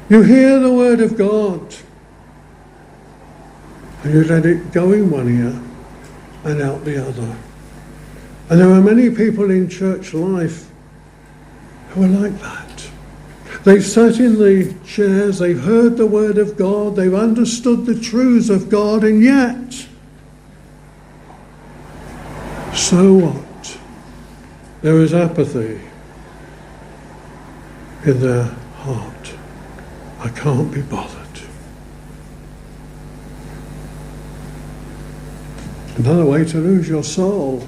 You 0.10 0.22
hear 0.22 0.60
the 0.60 0.72
word 0.72 1.02
of 1.02 1.18
God 1.18 1.76
and 4.04 4.14
you 4.14 4.24
let 4.26 4.46
it 4.46 4.72
go 4.72 4.92
in 4.92 5.10
one 5.10 5.28
ear 5.28 5.60
and 6.44 6.62
out 6.62 6.86
the 6.86 7.04
other. 7.04 7.36
And 8.52 8.60
there 8.60 8.70
are 8.70 8.80
many 8.80 9.10
people 9.10 9.50
in 9.50 9.68
church 9.70 10.14
life 10.14 10.70
who 11.90 12.04
are 12.04 12.08
like 12.08 12.40
that. 12.42 12.69
They've 13.64 13.86
sat 13.86 14.20
in 14.20 14.40
the 14.40 14.74
chairs, 14.86 15.40
they've 15.40 15.62
heard 15.62 15.98
the 15.98 16.06
word 16.06 16.38
of 16.38 16.58
God, 16.58 16.96
they've 16.96 17.14
understood 17.14 17.86
the 17.86 18.00
truths 18.00 18.50
of 18.50 18.70
God, 18.70 19.04
and 19.04 19.22
yet, 19.22 19.86
so 22.74 23.14
what? 23.16 23.78
There 24.82 25.00
is 25.02 25.14
apathy 25.14 25.82
in 28.06 28.22
their 28.22 28.44
heart. 28.78 29.34
I 30.20 30.30
can't 30.30 30.74
be 30.74 30.82
bothered. 30.82 31.18
Another 35.98 36.26
way 36.26 36.46
to 36.46 36.58
lose 36.58 36.88
your 36.88 37.04
soul 37.04 37.68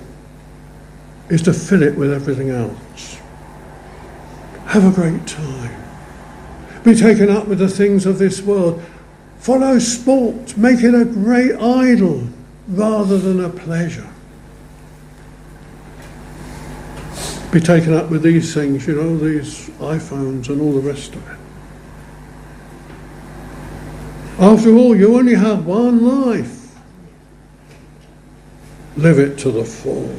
is 1.30 1.42
to 1.42 1.54
fill 1.54 1.84
it 1.84 1.98
with 1.98 2.14
everything 2.14 2.50
else. 2.50 3.21
Have 4.72 4.86
a 4.86 4.92
great 4.92 5.28
time. 5.28 5.84
Be 6.84 6.96
taken 6.96 7.30
up 7.30 7.48
with 7.48 7.60
the 7.60 7.68
things 7.68 8.06
of 8.06 8.20
this 8.20 8.42
world. 8.42 8.82
Follow 9.38 9.80
sport. 9.80 10.58
Make 10.58 10.82
it 10.82 10.96
a 10.96 11.06
great 11.06 11.56
idol 11.56 12.28
rather 12.68 13.18
than 13.18 13.44
a 13.44 13.50
pleasure. 13.50 14.08
be 17.52 17.60
taken 17.60 17.94
up 17.94 18.10
with 18.10 18.24
these 18.24 18.54
things, 18.54 18.88
you 18.88 18.96
know, 18.96 19.18
these 19.18 19.70
iPhones 19.72 20.48
and 20.48 20.62
all 20.62 20.72
the 20.72 20.80
rest 20.80 21.14
of 21.16 21.30
it. 21.30 21.38
After 24.40 24.74
all, 24.74 24.96
you 24.96 25.18
only 25.18 25.36
have 25.36 25.66
one 25.66 26.30
life. 26.30 26.80
Live 28.96 29.20
it 29.20 29.38
to 29.40 29.52
the 29.52 29.66
full. 29.66 30.18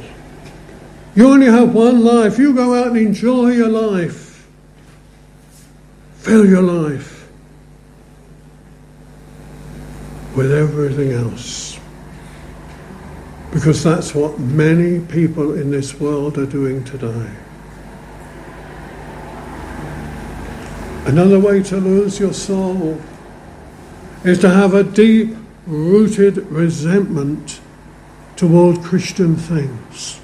You 1.14 1.30
only 1.30 1.47
have 1.47 1.75
one 1.75 2.04
life. 2.04 2.38
You 2.38 2.52
go 2.52 2.75
out 2.75 2.88
and 2.88 2.99
enjoy 2.99 3.52
your 3.52 3.68
life. 3.68 4.31
Fill 6.22 6.48
your 6.48 6.62
life 6.62 7.28
with 10.36 10.52
everything 10.52 11.10
else. 11.10 11.80
Because 13.50 13.82
that's 13.82 14.14
what 14.14 14.38
many 14.38 15.00
people 15.00 15.54
in 15.54 15.72
this 15.72 15.98
world 15.98 16.38
are 16.38 16.46
doing 16.46 16.84
today. 16.84 17.28
Another 21.06 21.40
way 21.40 21.60
to 21.64 21.76
lose 21.78 22.20
your 22.20 22.32
soul 22.32 23.00
is 24.22 24.38
to 24.38 24.48
have 24.48 24.74
a 24.74 24.84
deep 24.84 25.34
rooted 25.66 26.36
resentment 26.46 27.60
toward 28.36 28.80
Christian 28.82 29.34
things. 29.34 30.21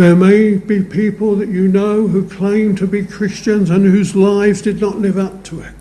There 0.00 0.16
may 0.16 0.54
be 0.54 0.82
people 0.82 1.36
that 1.36 1.50
you 1.50 1.68
know 1.68 2.06
who 2.08 2.26
claim 2.26 2.74
to 2.76 2.86
be 2.86 3.04
Christians 3.04 3.68
and 3.68 3.84
whose 3.84 4.16
lives 4.16 4.62
did 4.62 4.80
not 4.80 4.96
live 4.96 5.18
up 5.18 5.44
to 5.44 5.60
it. 5.60 5.74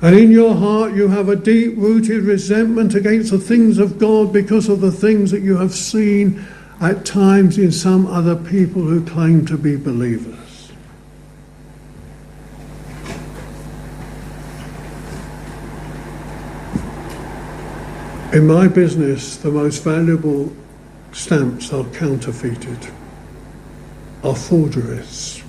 And 0.00 0.16
in 0.16 0.30
your 0.30 0.54
heart, 0.54 0.94
you 0.94 1.08
have 1.08 1.28
a 1.28 1.36
deep 1.36 1.76
rooted 1.76 2.22
resentment 2.22 2.94
against 2.94 3.30
the 3.30 3.38
things 3.38 3.76
of 3.76 3.98
God 3.98 4.32
because 4.32 4.70
of 4.70 4.80
the 4.80 4.90
things 4.90 5.30
that 5.32 5.42
you 5.42 5.58
have 5.58 5.74
seen 5.74 6.42
at 6.80 7.04
times 7.04 7.58
in 7.58 7.72
some 7.72 8.06
other 8.06 8.36
people 8.36 8.80
who 8.80 9.04
claim 9.04 9.44
to 9.44 9.58
be 9.58 9.76
believers. 9.76 10.72
In 18.32 18.46
my 18.46 18.66
business, 18.66 19.36
the 19.36 19.50
most 19.50 19.84
valuable 19.84 20.50
stamps 21.12 21.72
are 21.72 21.84
counterfeited. 21.84 22.88
are 24.22 24.36
forgeries. 24.36 25.42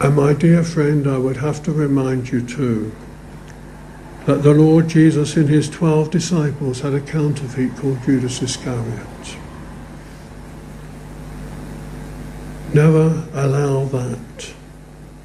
And 0.00 0.16
my 0.16 0.32
dear 0.32 0.62
friend, 0.62 1.06
I 1.06 1.18
would 1.18 1.36
have 1.38 1.62
to 1.64 1.72
remind 1.72 2.30
you 2.30 2.42
too 2.42 2.92
that 4.26 4.42
the 4.42 4.54
Lord 4.54 4.88
Jesus 4.88 5.36
in 5.36 5.48
his 5.48 5.68
twelve 5.68 6.10
disciples 6.10 6.80
had 6.80 6.94
a 6.94 7.00
counterfeit 7.00 7.76
called 7.76 8.02
Judas 8.04 8.42
Iscariot. 8.42 9.36
Never 12.72 13.26
allow 13.32 13.84
that 13.86 14.54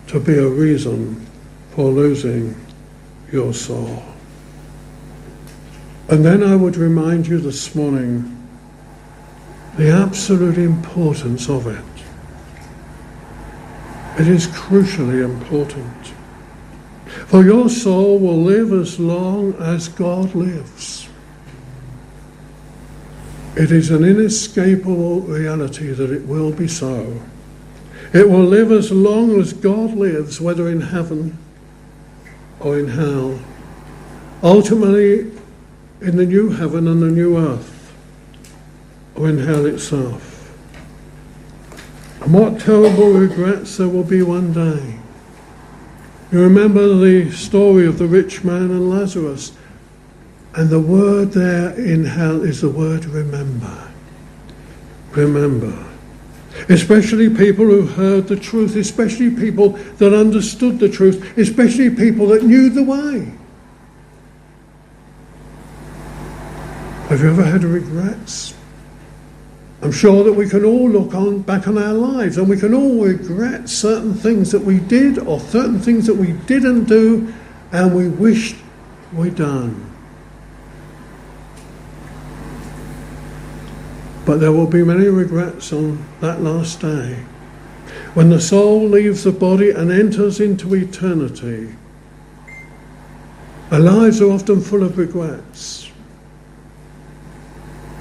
to 0.08 0.20
be 0.20 0.38
a 0.38 0.48
reason 0.48 1.26
for 1.72 1.90
losing 1.92 2.56
your 3.32 3.54
soul. 3.54 4.04
And 6.08 6.24
then 6.24 6.44
I 6.44 6.56
would 6.56 6.78
remind 6.78 7.28
you 7.28 7.40
this 7.40 7.74
morning 7.74 8.32
the 9.78 9.90
absolute 9.90 10.58
importance 10.58 11.50
of 11.50 11.68
it. 11.68 11.84
It 14.22 14.28
is 14.28 14.48
crucially 14.48 15.24
important. 15.26 16.14
For 17.28 17.44
your 17.44 17.70
soul 17.70 18.20
will 18.20 18.42
live 18.42 18.72
as 18.72 19.00
long 19.00 19.56
as 19.56 19.88
God 19.88 20.36
lives. 20.36 21.10
It 23.58 23.72
is 23.72 23.90
an 23.90 24.04
inescapable 24.04 25.22
reality 25.22 25.88
that 25.88 26.12
it 26.12 26.26
will 26.28 26.52
be 26.52 26.68
so. 26.68 27.22
It 28.14 28.30
will 28.30 28.44
live 28.44 28.72
as 28.72 28.92
long 28.92 29.40
as 29.40 29.54
God 29.54 29.96
lives, 29.96 30.40
whether 30.40 30.70
in 30.70 30.82
heaven 30.82 31.38
or 32.60 32.78
in 32.78 32.90
hell. 32.90 33.40
Ultimately, 34.44 35.32
in 36.06 36.18
the 36.18 36.26
new 36.26 36.50
heaven 36.50 36.88
and 36.88 37.02
the 37.02 37.08
new 37.08 37.38
earth, 37.38 37.94
or 39.16 39.30
in 39.30 39.40
hell 39.40 39.66
itself. 39.66 40.32
And 42.22 42.34
what 42.34 42.60
terrible 42.60 43.12
regrets 43.12 43.78
there 43.78 43.90
will 43.90 44.04
be 44.04 44.22
one 44.22 44.54
day. 44.54 45.00
You 46.32 46.42
remember 46.42 46.96
the 46.96 47.32
story 47.32 47.86
of 47.88 47.98
the 47.98 48.08
rich 48.08 48.44
man 48.44 48.72
and 48.72 48.90
Lazarus. 48.90 49.52
And 50.56 50.70
the 50.70 50.80
word 50.80 51.32
there 51.32 51.72
in 51.72 52.06
hell 52.06 52.44
is 52.44 52.62
the 52.62 52.70
word 52.70 53.06
remember. 53.06 53.92
Remember. 55.12 55.86
Especially 56.70 57.30
people 57.30 57.66
who 57.66 57.86
heard 57.86 58.28
the 58.28 58.38
truth, 58.38 58.76
especially 58.76 59.30
people 59.30 59.70
that 59.98 60.14
understood 60.14 60.80
the 60.80 60.88
truth, 60.88 61.38
especially 61.38 61.90
people 61.90 62.28
that 62.28 62.44
knew 62.44 62.70
the 62.70 62.84
way. 62.84 63.32
Have 67.16 67.24
you 67.24 67.30
ever 67.30 67.46
had 67.46 67.64
regrets? 67.64 68.54
I'm 69.82 69.94
sure 69.94 70.26
that 70.26 70.34
we 70.34 70.50
can 70.50 70.66
all 70.66 70.90
look 70.90 71.16
on 71.16 71.44
back 71.44 71.66
on 71.66 71.78
our 71.78 71.94
lives 71.94 72.38
and 72.38 72.50
we 72.50 72.58
can 72.60 72.74
all 72.74 73.06
regret 73.06 73.70
certain 73.70 74.14
things 74.14 74.52
that 74.52 74.60
we 74.60 74.80
did 74.80 75.20
or 75.20 75.40
certain 75.40 75.80
things 75.80 76.08
that 76.08 76.16
we 76.16 76.34
didn't 76.34 76.84
do 76.90 77.34
and 77.72 77.96
we 77.96 78.10
wished 78.10 78.58
we'd 79.14 79.36
done. 79.36 79.90
But 84.26 84.42
there 84.42 84.52
will 84.52 84.68
be 84.68 84.84
many 84.84 85.08
regrets 85.08 85.72
on 85.72 86.06
that 86.20 86.42
last 86.42 86.82
day. 86.82 87.24
When 88.14 88.30
the 88.30 88.42
soul 88.42 88.90
leaves 88.90 89.24
the 89.24 89.32
body 89.32 89.70
and 89.70 89.90
enters 89.90 90.42
into 90.42 90.76
eternity, 90.76 91.76
our 93.72 93.80
lives 93.80 94.20
are 94.20 94.32
often 94.32 94.60
full 94.60 94.84
of 94.84 94.98
regrets. 94.98 95.85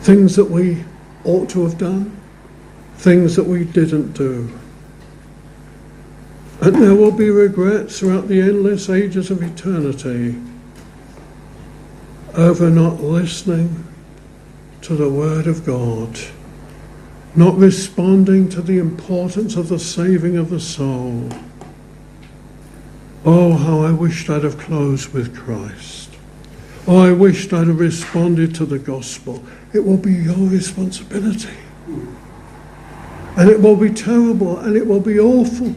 Things 0.05 0.37
that 0.37 0.51
we 0.51 0.85
ought 1.25 1.49
to 1.49 1.65
have 1.65 1.79
done, 1.79 2.15
things 2.99 3.37
that 3.37 3.45
we 3.45 3.65
didn't 3.65 4.13
do. 4.13 4.51
And 6.61 6.77
there 6.77 6.95
will 6.95 7.11
be 7.11 7.31
regrets 7.31 7.99
throughout 7.99 8.29
the 8.29 8.41
endless 8.41 8.91
ages 8.91 9.31
of 9.31 9.43
eternity 9.43 10.41
over 12.35 12.69
not 12.69 13.01
listening 13.01 13.85
to 14.83 14.95
the 14.95 15.09
Word 15.09 15.47
of 15.47 15.65
God, 15.65 16.19
not 17.35 17.57
responding 17.57 18.51
to 18.51 18.61
the 18.61 18.79
importance 18.79 19.57
of 19.57 19.71
the 19.71 19.79
saving 19.79 20.37
of 20.37 20.51
the 20.51 20.61
soul. 20.61 21.31
Oh, 23.25 23.57
how 23.57 23.81
I 23.81 23.93
wished 23.93 24.29
I'd 24.29 24.45
have 24.45 24.59
closed 24.59 25.15
with 25.15 25.35
Christ. 25.35 26.04
Oh, 26.87 26.99
I 26.99 27.13
wished 27.13 27.53
I'd 27.53 27.67
have 27.67 27.81
responded 27.81 28.55
to 28.57 28.67
the 28.67 28.79
gospel. 28.79 29.43
It 29.73 29.81
will 29.81 29.97
be 29.97 30.13
your 30.13 30.37
responsibility. 30.37 31.57
And 33.37 33.51
it 33.51 33.61
will 33.61 33.77
be 33.77 33.91
terrible 33.91 34.59
and 34.59 34.77
it 34.77 34.87
will 34.87 35.01
be 35.01 35.19
awful. 35.19 35.75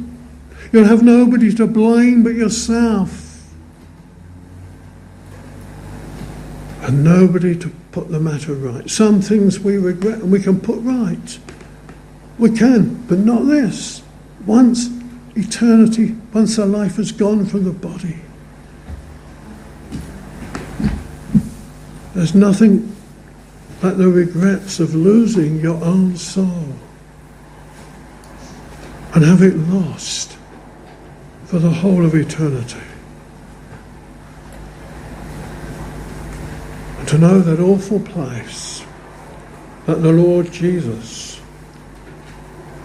You'll 0.72 0.86
have 0.86 1.04
nobody 1.04 1.54
to 1.54 1.66
blame 1.66 2.24
but 2.24 2.36
yourself. 2.36 3.24
And 6.82 7.04
nobody 7.04 7.58
to 7.58 7.70
put 7.92 8.10
the 8.10 8.20
matter 8.20 8.54
right. 8.54 8.90
Some 8.90 9.22
things 9.22 9.60
we 9.60 9.78
regret 9.78 10.20
and 10.20 10.32
we 10.32 10.42
can 10.42 10.60
put 10.60 10.80
right. 10.82 11.40
We 12.38 12.52
can, 12.52 13.02
but 13.08 13.20
not 13.20 13.46
this. 13.48 14.04
Once 14.46 14.90
eternity, 15.36 16.16
once 16.34 16.60
our 16.60 16.68
life 16.68 16.98
has 16.98 17.12
gone 17.12 17.46
from 17.46 17.64
the 17.64 17.72
body, 17.72 18.20
there's 22.18 22.34
nothing 22.34 22.96
like 23.84 23.96
the 23.98 24.10
regrets 24.10 24.80
of 24.80 24.96
losing 24.96 25.60
your 25.60 25.76
own 25.84 26.18
soul 26.18 26.74
and 29.14 29.24
have 29.24 29.44
it 29.44 29.56
lost 29.56 30.36
for 31.46 31.60
the 31.60 31.70
whole 31.70 32.04
of 32.04 32.16
eternity. 32.16 32.82
And 36.98 37.08
to 37.08 37.20
know 37.20 37.40
that 37.40 37.60
awful 37.60 38.00
place 38.00 38.84
that 39.86 40.02
the 40.02 40.12
Lord 40.12 40.52
Jesus, 40.52 41.40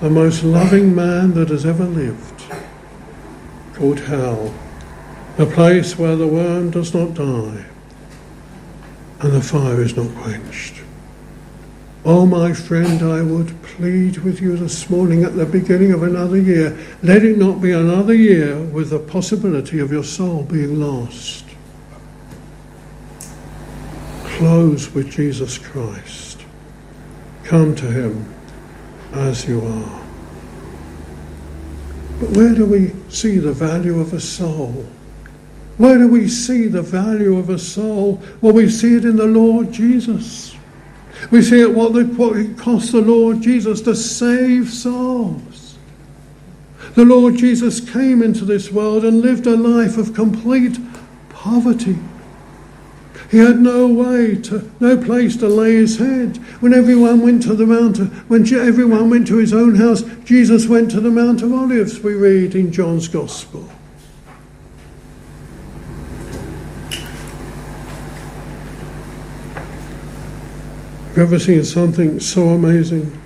the 0.01 0.11
most 0.11 0.45
loving 0.45 0.95
man 0.95 1.33
that 1.33 1.49
has 1.49 1.64
ever 1.64 1.87
lived, 1.87 2.45
called 3.73 4.01
hell, 4.01 4.53
the 5.38 5.47
place 5.47 5.97
where 5.97 6.16
the 6.16 6.27
worm 6.27 6.71
does 6.71 6.92
not 6.92 7.14
die 7.14 7.64
and 9.22 9.32
the 9.32 9.40
fire 9.40 9.80
is 9.80 9.96
not 9.96 10.12
quenched. 10.16 10.82
Oh, 12.04 12.26
my 12.26 12.52
friend, 12.52 13.00
I 13.02 13.22
would 13.22 13.62
plead 13.62 14.18
with 14.18 14.40
you 14.40 14.56
this 14.56 14.90
morning 14.90 15.22
at 15.22 15.37
the 15.37 15.46
beginning 15.46 15.92
of 15.92 16.02
another 16.02 16.37
year. 16.37 16.76
Let 17.04 17.24
it 17.24 17.38
not 17.38 17.61
be 17.61 17.70
another 17.70 18.14
year 18.14 18.61
with 18.61 18.90
the 18.90 18.98
possibility 18.98 19.78
of 19.78 19.92
your 19.92 20.02
soul 20.02 20.42
being 20.42 20.80
lost. 20.80 21.44
Close 24.24 24.92
with 24.92 25.12
Jesus 25.12 25.56
Christ. 25.56 26.44
Come 27.44 27.76
to 27.76 27.87
Him 27.87 28.35
as 29.12 29.46
you 29.46 29.64
are. 29.64 30.02
But 32.18 32.30
where 32.30 32.54
do 32.54 32.66
we 32.66 32.92
see 33.08 33.38
the 33.38 33.52
value 33.52 34.00
of 34.00 34.12
a 34.12 34.20
soul? 34.20 34.85
Where 35.78 35.98
do 35.98 36.08
we 36.08 36.28
see 36.28 36.66
the 36.66 36.82
value 36.82 37.38
of 37.38 37.48
a 37.48 37.58
soul? 37.58 38.22
Well, 38.40 38.52
we 38.52 38.68
see 38.68 38.96
it 38.96 39.04
in 39.04 39.16
the 39.16 39.26
Lord 39.26 39.72
Jesus. 39.72 40.54
We 41.30 41.42
see 41.42 41.61
it 41.61 41.74
what, 41.74 41.92
the, 41.92 42.04
what 42.04 42.37
it 42.37 42.58
cost 42.58 42.92
the 42.92 43.00
Lord 43.00 43.40
Jesus 43.40 43.80
to 43.82 43.94
save 43.94 44.70
souls. 44.70 45.78
The 46.94 47.04
Lord 47.04 47.37
Jesus 47.37 47.80
came 47.80 48.22
into 48.22 48.44
this 48.44 48.70
world 48.70 49.04
and 49.04 49.22
lived 49.22 49.46
a 49.46 49.56
life 49.56 49.96
of 49.96 50.14
complete 50.14 50.78
poverty. 51.30 51.96
He 53.30 53.38
had 53.38 53.61
no 53.61 53.87
way 53.87 54.37
to, 54.37 54.70
no 54.78 55.02
place 55.02 55.37
to 55.38 55.48
lay 55.48 55.76
his 55.76 55.96
head. 55.96 56.37
When 56.61 56.74
everyone 56.74 57.22
went 57.22 57.42
to 57.44 57.54
the 57.54 57.64
mountain, 57.64 58.08
when 58.28 58.42
everyone 58.54 59.08
went 59.08 59.26
to 59.28 59.38
his 59.38 59.54
own 59.54 59.76
house, 59.76 60.02
Jesus 60.24 60.66
went 60.66 60.90
to 60.90 61.00
the 61.00 61.11
Mount 61.11 61.40
of 61.40 61.50
Olives, 61.50 62.00
we 62.00 62.12
read 62.12 62.54
in 62.54 62.70
John's 62.70 63.08
Gospel. 63.08 63.71
You 71.14 71.22
ever 71.22 71.38
seen 71.38 71.62
something 71.64 72.20
so 72.20 72.48
amazing 72.48 73.20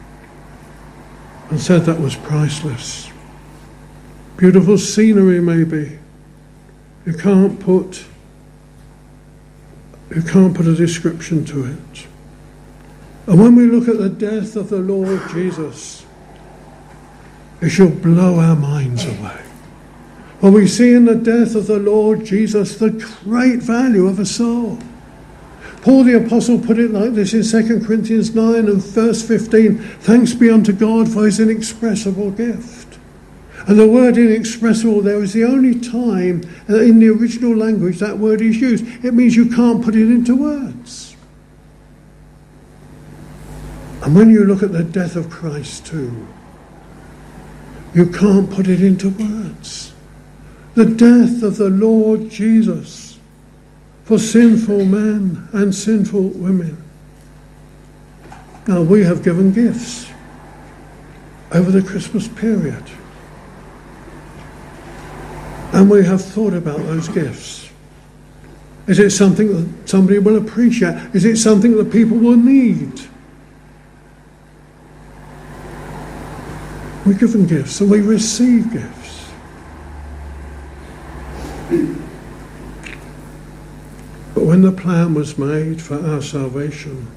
and 1.51 1.61
said 1.61 1.83
that 1.83 2.01
was 2.01 2.17
priceless? 2.17 3.11
Beautiful 4.37 4.77
scenery, 4.77 5.41
maybe. 5.41 5.99
You 7.05 7.13
can't 7.15 7.61
put 7.61 8.05
you 10.15 10.23
can't 10.23 10.55
put 10.55 10.67
a 10.67 10.75
description 10.75 11.45
to 11.47 11.65
it. 11.65 12.07
And 13.27 13.41
when 13.41 13.57
we 13.57 13.67
look 13.67 13.89
at 13.89 13.99
the 13.99 14.09
death 14.09 14.57
of 14.57 14.69
the 14.69 14.79
Lord 14.79 15.21
Jesus, 15.31 16.07
it 17.61 17.71
shall 17.71 17.89
blow 17.89 18.39
our 18.39 18.55
minds 18.55 19.05
away. 19.05 19.43
When 20.41 20.53
we 20.53 20.69
see 20.69 20.93
in 20.93 21.07
the 21.07 21.15
death 21.15 21.55
of 21.55 21.67
the 21.67 21.79
Lord 21.79 22.25
Jesus 22.25 22.77
the 22.77 22.91
great 23.25 23.61
value 23.61 24.07
of 24.07 24.19
a 24.19 24.27
soul. 24.27 24.79
Paul 25.87 26.03
the 26.03 26.17
Apostle 26.17 26.59
put 26.59 26.81
it 26.81 26.91
like 26.91 27.13
this 27.13 27.33
in 27.33 27.45
2 27.45 27.87
Corinthians 27.87 28.35
9 28.35 28.57
and 28.57 28.83
verse 28.83 29.25
15 29.25 29.79
Thanks 29.79 30.35
be 30.35 30.51
unto 30.51 30.73
God 30.73 31.09
for 31.09 31.27
his 31.27 31.39
inexpressible 31.39 32.33
gift. 32.33 32.99
And 33.69 33.79
the 33.79 33.87
word 33.87 34.19
inexpressible 34.19 35.03
there 35.03 35.23
is 35.23 35.33
the 35.33 35.45
only 35.45 35.79
time 35.79 36.43
uh, 36.69 36.81
in 36.81 36.99
the 36.99 37.11
original 37.11 37.55
language 37.55 38.01
that 38.01 38.19
word 38.19 38.41
is 38.41 38.57
used. 38.57 38.85
It 39.05 39.15
means 39.15 39.37
you 39.37 39.49
can't 39.49 39.85
put 39.85 39.95
it 39.95 40.11
into 40.11 40.35
words. 40.35 41.15
And 44.03 44.17
when 44.17 44.29
you 44.29 44.45
look 44.45 44.65
at 44.65 44.73
the 44.73 44.83
death 44.83 45.15
of 45.15 45.31
Christ 45.31 45.87
too, 45.87 46.27
you 47.95 48.07
can't 48.07 48.51
put 48.51 48.67
it 48.67 48.83
into 48.83 49.11
words. 49.11 49.95
The 50.75 50.87
death 50.87 51.45
of 51.45 51.59
the 51.59 51.71
Lord 51.71 52.29
Jesus 52.29 53.06
for 54.07 54.21
sinful 54.21 54.85
men 54.85 55.49
and 55.53 55.75
sinful 55.75 56.29
women. 56.29 56.81
Now, 58.69 58.83
we 58.83 59.03
have 59.03 59.25
given 59.25 59.53
gifts 59.53 60.09
over 61.53 61.73
the 61.73 61.83
Christmas 61.83 62.29
period. 62.29 62.85
And 65.73 65.91
we 65.91 66.05
have 66.05 66.25
thought 66.25 66.55
about 66.55 66.79
those 66.79 67.09
gifts. 67.09 67.69
Is 68.87 69.01
it 69.01 69.11
something 69.11 69.49
that 69.49 69.89
somebody 69.89 70.21
will 70.21 70.37
appreciate? 70.37 70.95
Is 71.13 71.25
it 71.25 71.37
something 71.39 71.77
that 71.77 71.91
people 71.91 72.17
will 72.17 72.37
need? 72.37 72.93
We 77.05 77.15
give 77.15 77.33
them 77.33 77.47
gifts 77.47 77.81
and 77.81 77.91
we 77.91 78.01
receive 78.01 78.73
gifts. 78.73 79.07
But 84.36 84.36
when 84.47 84.63
the 84.63 84.71
plan 84.71 85.13
was 85.13 85.37
made 85.37 85.83
for 85.83 85.99
our 86.07 86.23
salvation, 86.23 87.09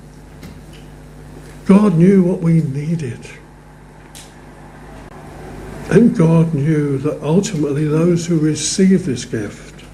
God 1.68 1.94
knew 1.94 2.24
what 2.24 2.40
we 2.40 2.62
needed. 2.62 3.20
And 5.92 6.18
God 6.18 6.56
knew 6.56 6.98
that 6.98 7.22
ultimately 7.22 7.86
those 7.86 8.26
who 8.26 8.40
receive 8.40 9.06
this 9.06 9.26
gift 9.26 9.86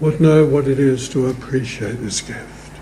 would 0.00 0.18
know 0.18 0.46
what 0.46 0.66
it 0.66 0.78
is 0.78 1.10
to 1.10 1.26
appreciate 1.26 2.00
this 2.00 2.22
gift. 2.22 2.72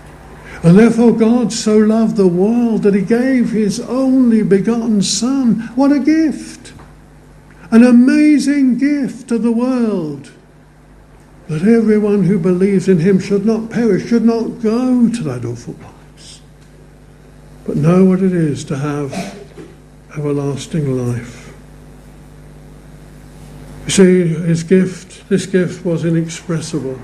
And 0.63 0.79
therefore, 0.79 1.11
God 1.11 1.51
so 1.51 1.77
loved 1.77 2.15
the 2.15 2.29
world 2.29 2.83
that 2.83 2.93
He 2.93 3.01
gave 3.01 3.51
His 3.51 3.81
only 3.81 4.41
begotten 4.41 5.01
Son. 5.01 5.69
What 5.75 5.91
a 5.91 5.99
gift! 5.99 6.71
An 7.71 7.83
amazing 7.83 8.77
gift 8.77 9.27
to 9.27 9.37
the 9.37 9.51
world 9.51 10.31
that 11.49 11.63
everyone 11.63 12.23
who 12.23 12.37
believes 12.37 12.87
in 12.87 12.99
him 12.99 13.19
should 13.19 13.43
not 13.43 13.71
perish, 13.71 14.07
should 14.07 14.23
not 14.23 14.61
go 14.61 15.09
to 15.09 15.23
that 15.23 15.43
awful 15.43 15.73
place, 15.73 16.41
but 17.65 17.75
know 17.75 18.05
what 18.05 18.21
it 18.21 18.31
is 18.31 18.63
to 18.63 18.77
have 18.77 19.11
everlasting 20.15 20.95
life. 20.95 21.51
You 23.85 23.91
see, 23.91 24.27
his 24.27 24.61
gift, 24.61 25.27
this 25.27 25.47
gift 25.47 25.83
was 25.83 26.05
inexpressible. 26.05 26.99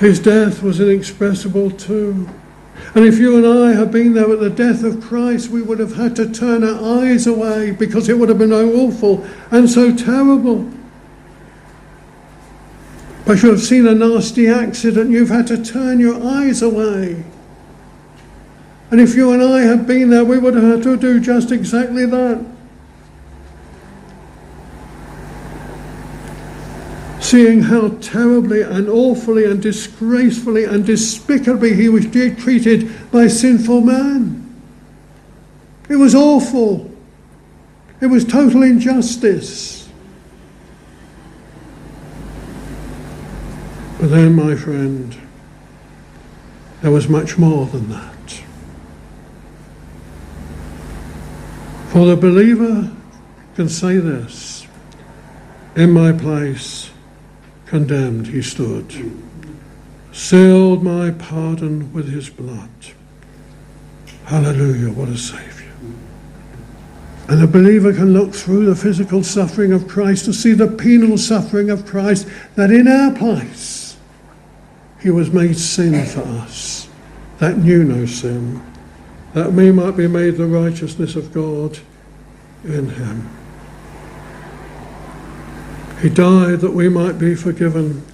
His 0.00 0.18
death 0.18 0.62
was 0.62 0.80
inexpressible 0.80 1.72
too. 1.72 2.26
And 2.94 3.04
if 3.04 3.18
you 3.18 3.36
and 3.36 3.46
I 3.46 3.74
had 3.78 3.90
been 3.90 4.14
there 4.14 4.32
at 4.32 4.40
the 4.40 4.48
death 4.48 4.84
of 4.84 5.02
Christ, 5.02 5.50
we 5.50 5.60
would 5.60 5.80
have 5.80 5.96
had 5.96 6.16
to 6.16 6.32
turn 6.32 6.64
our 6.64 7.02
eyes 7.02 7.26
away 7.26 7.72
because 7.72 8.08
it 8.08 8.18
would 8.18 8.30
have 8.30 8.38
been 8.38 8.50
so 8.50 8.72
awful 8.72 9.26
and 9.50 9.68
so 9.68 9.94
terrible. 9.94 10.72
But 13.28 13.42
you 13.42 13.50
have 13.50 13.60
seen 13.60 13.86
a 13.86 13.94
nasty 13.94 14.48
accident, 14.48 15.10
you've 15.10 15.28
had 15.28 15.46
to 15.48 15.62
turn 15.62 16.00
your 16.00 16.18
eyes 16.24 16.62
away. 16.62 17.22
And 18.90 19.02
if 19.02 19.14
you 19.14 19.32
and 19.32 19.42
I 19.42 19.60
had 19.60 19.86
been 19.86 20.08
there, 20.08 20.24
we 20.24 20.38
would 20.38 20.54
have 20.54 20.62
had 20.62 20.82
to 20.84 20.96
do 20.96 21.20
just 21.20 21.52
exactly 21.52 22.06
that. 22.06 22.42
Seeing 27.20 27.64
how 27.64 27.88
terribly 28.00 28.62
and 28.62 28.88
awfully 28.88 29.44
and 29.44 29.60
disgracefully 29.60 30.64
and 30.64 30.86
despicably 30.86 31.74
he 31.74 31.90
was 31.90 32.06
treated 32.06 33.10
by 33.10 33.26
sinful 33.26 33.82
man. 33.82 34.58
It 35.90 35.96
was 35.96 36.14
awful. 36.14 36.90
It 38.00 38.06
was 38.06 38.24
total 38.24 38.62
injustice. 38.62 39.77
But 44.00 44.10
then, 44.10 44.34
my 44.34 44.54
friend, 44.54 45.16
there 46.82 46.92
was 46.92 47.08
much 47.08 47.36
more 47.36 47.66
than 47.66 47.88
that. 47.88 48.42
For 51.88 52.06
the 52.06 52.16
believer 52.16 52.92
can 53.56 53.68
say 53.68 53.96
this 53.96 54.68
In 55.74 55.90
my 55.90 56.12
place, 56.12 56.90
condemned 57.66 58.28
he 58.28 58.40
stood, 58.40 59.12
sealed 60.12 60.84
my 60.84 61.10
pardon 61.10 61.92
with 61.92 62.08
his 62.08 62.30
blood. 62.30 62.70
Hallelujah, 64.26 64.92
what 64.92 65.08
a 65.08 65.18
Saviour. 65.18 65.72
And 67.28 67.42
the 67.42 67.46
believer 67.46 67.92
can 67.92 68.12
look 68.12 68.32
through 68.32 68.66
the 68.66 68.76
physical 68.76 69.24
suffering 69.24 69.72
of 69.72 69.88
Christ 69.88 70.24
to 70.26 70.32
see 70.32 70.52
the 70.52 70.68
penal 70.68 71.18
suffering 71.18 71.68
of 71.68 71.84
Christ, 71.84 72.28
that 72.54 72.70
in 72.70 72.86
our 72.86 73.12
place, 73.12 73.87
he 75.00 75.10
was 75.10 75.30
made 75.30 75.56
sin 75.56 76.04
for 76.06 76.22
us 76.22 76.88
that 77.38 77.58
knew 77.58 77.84
no 77.84 78.04
sin, 78.04 78.60
that 79.32 79.52
we 79.52 79.70
might 79.70 79.96
be 79.96 80.08
made 80.08 80.36
the 80.36 80.46
righteousness 80.46 81.14
of 81.14 81.32
God 81.32 81.78
in 82.64 82.88
him. 82.90 83.28
He 86.02 86.08
died 86.08 86.60
that 86.60 86.72
we 86.72 86.88
might 86.88 87.18
be 87.18 87.34
forgiven. 87.34 88.04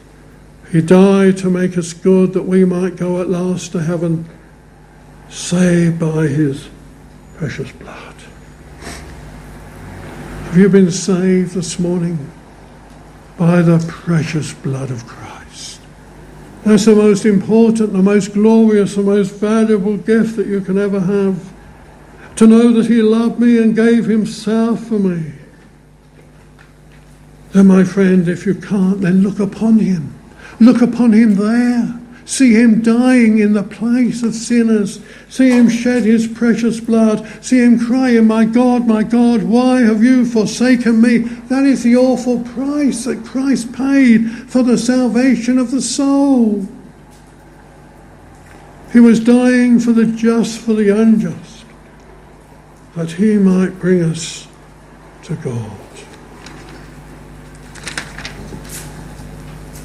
He 0.71 0.81
died 0.81 1.37
to 1.39 1.51
make 1.51 1.77
us 1.79 1.93
good, 1.93 2.33
that 2.35 2.43
we 2.43 2.65
might 2.65 2.97
go 2.97 3.21
at 3.21 3.29
last 3.29 3.73
to 3.73 3.83
heaven, 3.83 4.29
saved 5.29 5.99
by 5.99 6.27
his 6.27 6.69
precious 7.37 7.71
blood. 7.73 8.15
Have 10.45 10.59
you 10.59 10.69
been 10.69 10.91
saved 10.91 11.55
this 11.55 11.79
morning 11.79 12.31
by 13.39 13.61
the 13.63 13.85
precious 13.89 14.53
blood 14.53 14.91
of 14.91 15.07
Christ? 15.07 15.34
That's 16.65 16.87
the 16.87 16.95
most 16.95 17.27
important, 17.27 17.93
the 17.93 18.03
most 18.03 18.33
glorious, 18.33 18.95
the 18.95 19.03
most 19.03 19.33
valuable 19.33 19.99
gift 19.99 20.37
that 20.37 20.47
you 20.47 20.63
can 20.63 20.79
ever 20.79 20.99
have. 20.99 21.53
To 22.37 22.47
know 22.47 22.73
that 22.73 22.87
He 22.87 23.03
loved 23.03 23.39
me 23.39 23.59
and 23.59 23.77
gave 23.77 24.07
Himself 24.07 24.85
for 24.85 24.99
me. 24.99 25.33
Then, 27.53 27.67
my 27.67 27.85
friend, 27.85 28.27
if 28.29 28.47
you 28.47 28.55
can't, 28.55 29.01
then 29.01 29.23
look 29.23 29.39
upon 29.39 29.79
Him. 29.79 30.15
Look 30.59 30.81
upon 30.81 31.13
Him 31.13 31.37
there. 31.37 32.01
See 32.27 32.55
him 32.55 32.81
dying 32.81 33.39
in 33.39 33.53
the 33.53 33.63
place 33.63 34.23
of 34.23 34.35
sinners. 34.35 35.01
See 35.29 35.51
him 35.51 35.69
shed 35.69 36.05
his 36.05 36.27
precious 36.27 36.81
blood. 36.81 37.27
See 37.45 37.63
him 37.63 37.79
crying, 37.79 38.27
My 38.27 38.47
God, 38.47 38.87
my 38.87 39.03
God, 39.03 39.43
why 39.43 39.83
have 39.83 40.03
you 40.03 40.25
forsaken 40.25 41.03
me? 41.03 41.19
That 41.19 41.65
is 41.65 41.83
the 41.83 41.97
awful 41.97 42.43
price 42.43 43.05
that 43.05 43.25
Christ 43.25 43.73
paid 43.75 44.31
for 44.49 44.63
the 44.63 44.79
salvation 44.79 45.59
of 45.59 45.71
the 45.71 45.83
soul. 45.83 46.67
He 48.93 49.01
was 49.01 49.21
dying 49.21 49.79
for 49.79 49.93
the 49.93 50.07
just, 50.07 50.61
for 50.61 50.73
the 50.73 50.89
unjust, 50.89 51.65
that 52.95 53.11
he 53.11 53.37
might 53.37 53.79
bring 53.81 54.03
us 54.03 54.47
to 55.25 55.35
God. 55.37 55.73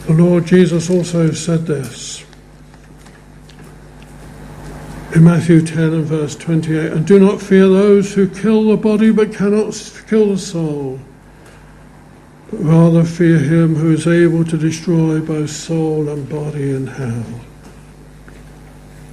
The 0.06 0.14
Lord 0.14 0.46
Jesus 0.46 0.90
also 0.90 1.32
said 1.32 1.66
this 1.66 2.09
in 5.16 5.24
Matthew 5.24 5.66
10 5.66 5.80
and 5.94 6.06
verse 6.06 6.36
28 6.36 6.92
and 6.92 7.08
do 7.08 7.20
not 7.20 7.42
fear 7.42 7.68
those 7.68 8.14
who 8.14 8.30
kill 8.30 8.70
the 8.70 8.78
body 8.78 9.12
but 9.12 9.34
cannot 9.34 9.74
kill 10.08 10.30
the 10.30 10.38
soul 10.38 11.00
but 12.52 12.60
rather 12.60 13.04
fear 13.04 13.40
him 13.40 13.76
who 13.76 13.92
is 13.92 14.06
able 14.06 14.46
to 14.46 14.56
destroy 14.56 15.20
both 15.20 15.50
soul 15.50 16.10
and 16.10 16.30
body 16.30 16.72
in 16.72 16.88
hell. 16.88 17.26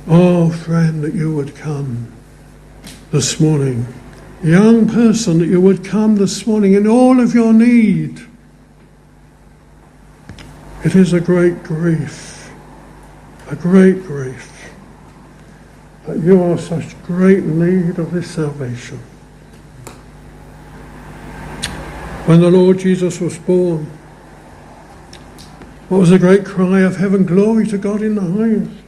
Oh 0.07 0.51
friend 0.51 1.03
that 1.03 1.15
you 1.15 1.35
would 1.35 1.55
come 1.55 2.13
this 3.11 3.41
morning. 3.41 3.87
Young 4.43 4.89
person 4.89 5.39
that 5.39 5.49
you 5.49 5.61
would 5.61 5.85
come 5.85 6.17
this 6.17 6.47
morning 6.47 6.75
in 6.75 6.87
all 6.87 7.21
of 7.21 7.35
your 7.35 7.53
need. 7.53 8.21
It 10.85 10.95
is 10.95 11.13
a 11.13 11.21
great 11.21 11.63
grief. 11.63 12.51
A 13.51 13.57
great 13.57 14.03
grief 14.05 14.56
that 16.07 16.19
you 16.23 16.43
are 16.43 16.57
such 16.57 17.01
great 17.03 17.45
need 17.45 17.99
of 17.99 18.13
this 18.13 18.31
salvation. 18.31 18.99
When 22.27 22.41
the 22.41 22.51
Lord 22.51 22.79
Jesus 22.79 23.21
was 23.21 23.39
born, 23.39 23.87
what 25.89 25.99
was 25.99 26.11
the 26.11 26.19
great 26.19 26.45
cry 26.45 26.81
of 26.81 26.97
heaven? 26.97 27.25
Glory 27.25 27.67
to 27.69 27.79
God 27.79 28.03
in 28.03 28.17
the 28.17 28.21
highest. 28.21 28.83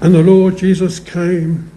And 0.00 0.14
the 0.14 0.22
Lord 0.22 0.56
Jesus 0.56 1.00
came, 1.00 1.72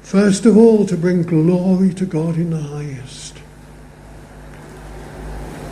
first 0.00 0.46
of 0.46 0.56
all, 0.56 0.86
to 0.86 0.96
bring 0.96 1.22
glory 1.22 1.92
to 1.94 2.06
God 2.06 2.36
in 2.36 2.50
the 2.50 2.60
highest. 2.60 3.38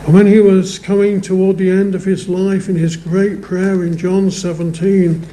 And 0.05 0.13
when 0.13 0.27
he 0.27 0.39
was 0.39 0.79
coming 0.79 1.21
toward 1.21 1.57
the 1.57 1.69
end 1.69 1.95
of 1.95 2.03
his 2.03 2.27
life 2.27 2.67
in 2.67 2.75
his 2.75 2.97
great 2.97 3.41
prayer 3.41 3.83
in 3.83 3.97
John 3.97 4.29
17, 4.29 5.25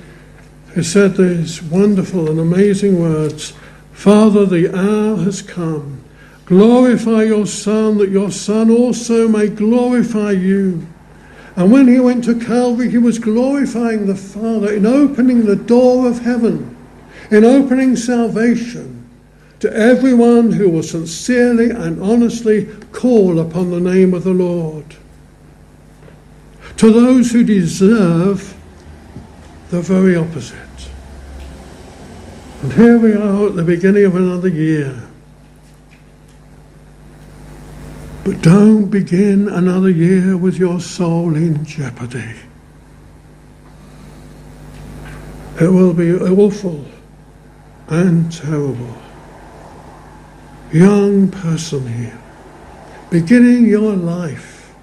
he 0.76 0.82
said 0.82 1.16
these 1.16 1.62
wonderful 1.62 2.30
and 2.30 2.38
amazing 2.38 3.00
words 3.00 3.54
Father, 3.92 4.44
the 4.44 4.68
hour 4.78 5.16
has 5.16 5.40
come. 5.40 6.04
Glorify 6.44 7.22
your 7.22 7.46
Son, 7.46 7.96
that 7.96 8.10
your 8.10 8.30
Son 8.30 8.70
also 8.70 9.26
may 9.26 9.48
glorify 9.48 10.32
you. 10.32 10.86
And 11.56 11.72
when 11.72 11.88
he 11.88 11.98
went 11.98 12.24
to 12.24 12.38
Calvary, 12.38 12.90
he 12.90 12.98
was 12.98 13.18
glorifying 13.18 14.04
the 14.04 14.14
Father 14.14 14.74
in 14.74 14.84
opening 14.84 15.46
the 15.46 15.56
door 15.56 16.06
of 16.06 16.18
heaven, 16.18 16.76
in 17.30 17.42
opening 17.42 17.96
salvation 17.96 19.08
to 19.60 19.72
everyone 19.74 20.52
who 20.52 20.68
will 20.68 20.82
sincerely 20.82 21.70
and 21.70 22.02
honestly 22.02 22.66
call 22.92 23.40
upon 23.40 23.70
the 23.70 23.80
name 23.80 24.12
of 24.12 24.24
the 24.24 24.34
Lord. 24.34 24.94
To 26.76 26.92
those 26.92 27.32
who 27.32 27.44
deserve 27.44 28.55
the 29.70 29.80
very 29.80 30.16
opposite. 30.16 30.58
And 32.62 32.72
here 32.72 32.98
we 32.98 33.14
are 33.14 33.48
at 33.48 33.56
the 33.56 33.64
beginning 33.64 34.04
of 34.04 34.14
another 34.14 34.48
year. 34.48 35.02
But 38.24 38.40
don't 38.42 38.86
begin 38.86 39.48
another 39.48 39.90
year 39.90 40.36
with 40.36 40.58
your 40.58 40.80
soul 40.80 41.36
in 41.36 41.64
jeopardy. 41.64 42.34
It 45.60 45.68
will 45.68 45.94
be 45.94 46.12
awful 46.12 46.84
and 47.88 48.30
terrible. 48.32 48.96
Young 50.72 51.30
person 51.30 51.86
here, 51.86 52.18
beginning 53.10 53.66
your 53.66 53.94
life, 53.94 54.74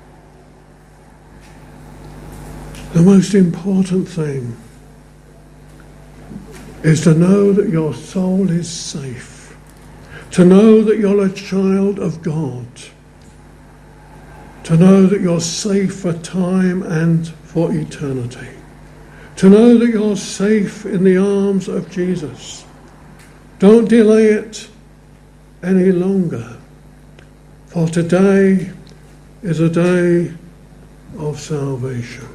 the 2.93 3.01
most 3.01 3.33
important 3.33 4.07
thing 4.07 4.57
is 6.83 7.01
to 7.01 7.13
know 7.13 7.53
that 7.53 7.69
your 7.69 7.93
soul 7.93 8.49
is 8.49 8.69
safe, 8.69 9.55
to 10.31 10.45
know 10.45 10.83
that 10.83 10.99
you're 10.99 11.25
a 11.25 11.31
child 11.31 11.99
of 11.99 12.21
God 12.21 12.67
to 14.63 14.77
know 14.77 15.05
that 15.05 15.21
you're 15.21 15.41
safe 15.41 15.93
for 15.99 16.13
time 16.13 16.83
and 16.83 17.27
for 17.27 17.73
eternity, 17.73 18.47
to 19.35 19.49
know 19.49 19.77
that 19.77 19.89
you're 19.89 20.15
safe 20.15 20.85
in 20.85 21.03
the 21.03 21.17
arms 21.17 21.67
of 21.67 21.89
Jesus. 21.91 22.65
Don't 23.59 23.89
delay 23.89 24.25
it 24.27 24.69
any 25.63 25.91
longer, 25.91 26.57
for 27.67 27.87
today 27.87 28.71
is 29.41 29.59
a 29.59 29.69
day 29.69 30.33
of 31.17 31.39
salvation. 31.39 32.27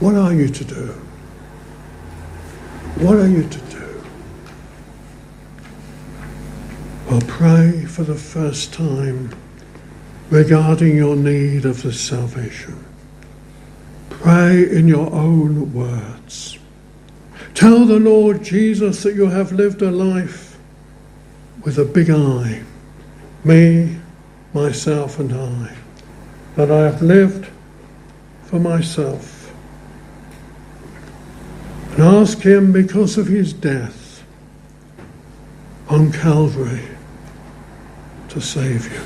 What 0.00 0.14
are 0.14 0.34
you 0.34 0.48
to 0.48 0.64
do? 0.64 0.94
What 2.96 3.16
are 3.16 3.28
you 3.28 3.46
to 3.46 3.58
do? 3.58 4.04
Well, 7.10 7.20
pray 7.28 7.84
for 7.84 8.04
the 8.04 8.14
first 8.14 8.72
time 8.72 9.36
regarding 10.30 10.96
your 10.96 11.14
need 11.14 11.66
of 11.66 11.82
the 11.82 11.92
salvation. 11.92 12.82
Pray 14.08 14.70
in 14.70 14.88
your 14.88 15.12
own 15.12 15.74
words. 15.74 16.58
Tell 17.52 17.84
the 17.84 18.00
Lord 18.00 18.42
Jesus 18.42 19.02
that 19.02 19.14
you 19.14 19.26
have 19.26 19.52
lived 19.52 19.82
a 19.82 19.90
life 19.90 20.56
with 21.64 21.78
a 21.78 21.84
big 21.84 22.08
I, 22.08 22.62
me, 23.44 23.98
myself, 24.54 25.18
and 25.18 25.34
I, 25.34 25.76
that 26.54 26.70
I 26.70 26.84
have 26.84 27.02
lived 27.02 27.50
for 28.44 28.58
myself. 28.58 29.35
And 31.96 32.04
ask 32.04 32.40
Him 32.40 32.72
because 32.72 33.16
of 33.16 33.26
His 33.26 33.54
death 33.54 34.22
on 35.88 36.12
Calvary 36.12 36.82
to 38.28 38.38
save 38.38 38.92
you. 38.92 39.00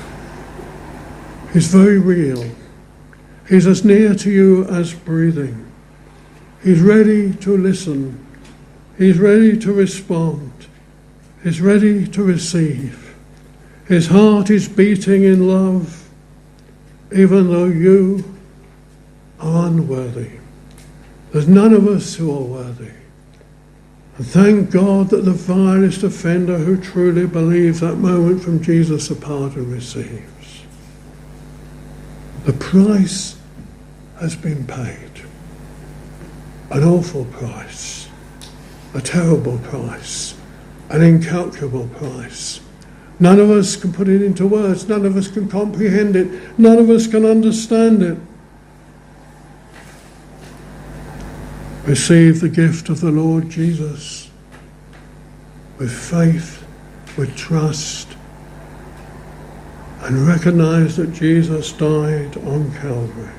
He's 1.53 1.67
very 1.67 1.99
real. 1.99 2.43
He's 3.47 3.65
as 3.65 3.85
near 3.85 4.13
to 4.15 4.29
you 4.29 4.65
as 4.65 4.93
breathing. 4.93 5.71
He's 6.61 6.81
ready 6.81 7.33
to 7.35 7.55
listen. 7.55 8.25
He's 8.97 9.17
ready 9.19 9.57
to 9.59 9.71
respond. 9.71 10.51
He's 11.43 11.61
ready 11.61 12.05
to 12.07 12.23
receive. 12.23 13.15
His 13.87 14.07
heart 14.07 14.49
is 14.49 14.67
beating 14.67 15.23
in 15.23 15.47
love, 15.47 16.09
even 17.13 17.51
though 17.51 17.65
you 17.65 18.37
are 19.39 19.67
unworthy. 19.67 20.41
There's 21.31 21.47
none 21.47 21.73
of 21.73 21.87
us 21.87 22.15
who 22.15 22.31
are 22.31 22.43
worthy. 22.43 22.91
And 24.17 24.27
thank 24.27 24.71
God 24.71 25.09
that 25.09 25.23
the 25.23 25.31
vilest 25.31 26.03
offender 26.03 26.57
who 26.57 26.77
truly 26.79 27.25
believes 27.25 27.79
that 27.79 27.95
moment 27.95 28.43
from 28.43 28.61
Jesus 28.61 29.09
a 29.09 29.15
pardon 29.15 29.71
receives. 29.71 30.63
The 32.45 32.53
price 32.53 33.37
has 34.19 34.35
been 34.35 34.65
paid. 34.67 35.09
An 36.69 36.83
awful 36.83 37.25
price, 37.25 38.07
a 38.93 39.01
terrible 39.01 39.57
price, 39.59 40.35
an 40.89 41.01
incalculable 41.01 41.87
price. 41.87 42.61
None 43.19 43.39
of 43.39 43.49
us 43.49 43.75
can 43.75 43.93
put 43.93 44.07
it 44.07 44.21
into 44.21 44.47
words, 44.47 44.87
none 44.87 45.05
of 45.05 45.15
us 45.15 45.27
can 45.27 45.47
comprehend 45.47 46.15
it, 46.15 46.57
none 46.57 46.77
of 46.77 46.89
us 46.89 47.07
can 47.07 47.25
understand 47.25 48.01
it. 48.01 48.17
Receive 51.91 52.39
the 52.39 52.47
gift 52.47 52.87
of 52.87 53.01
the 53.01 53.11
Lord 53.11 53.49
Jesus 53.49 54.29
with 55.77 55.91
faith, 55.91 56.65
with 57.17 57.35
trust, 57.35 58.07
and 60.03 60.25
recognize 60.25 60.95
that 60.95 61.11
Jesus 61.11 61.73
died 61.73 62.37
on 62.47 62.73
Calvary. 62.75 63.33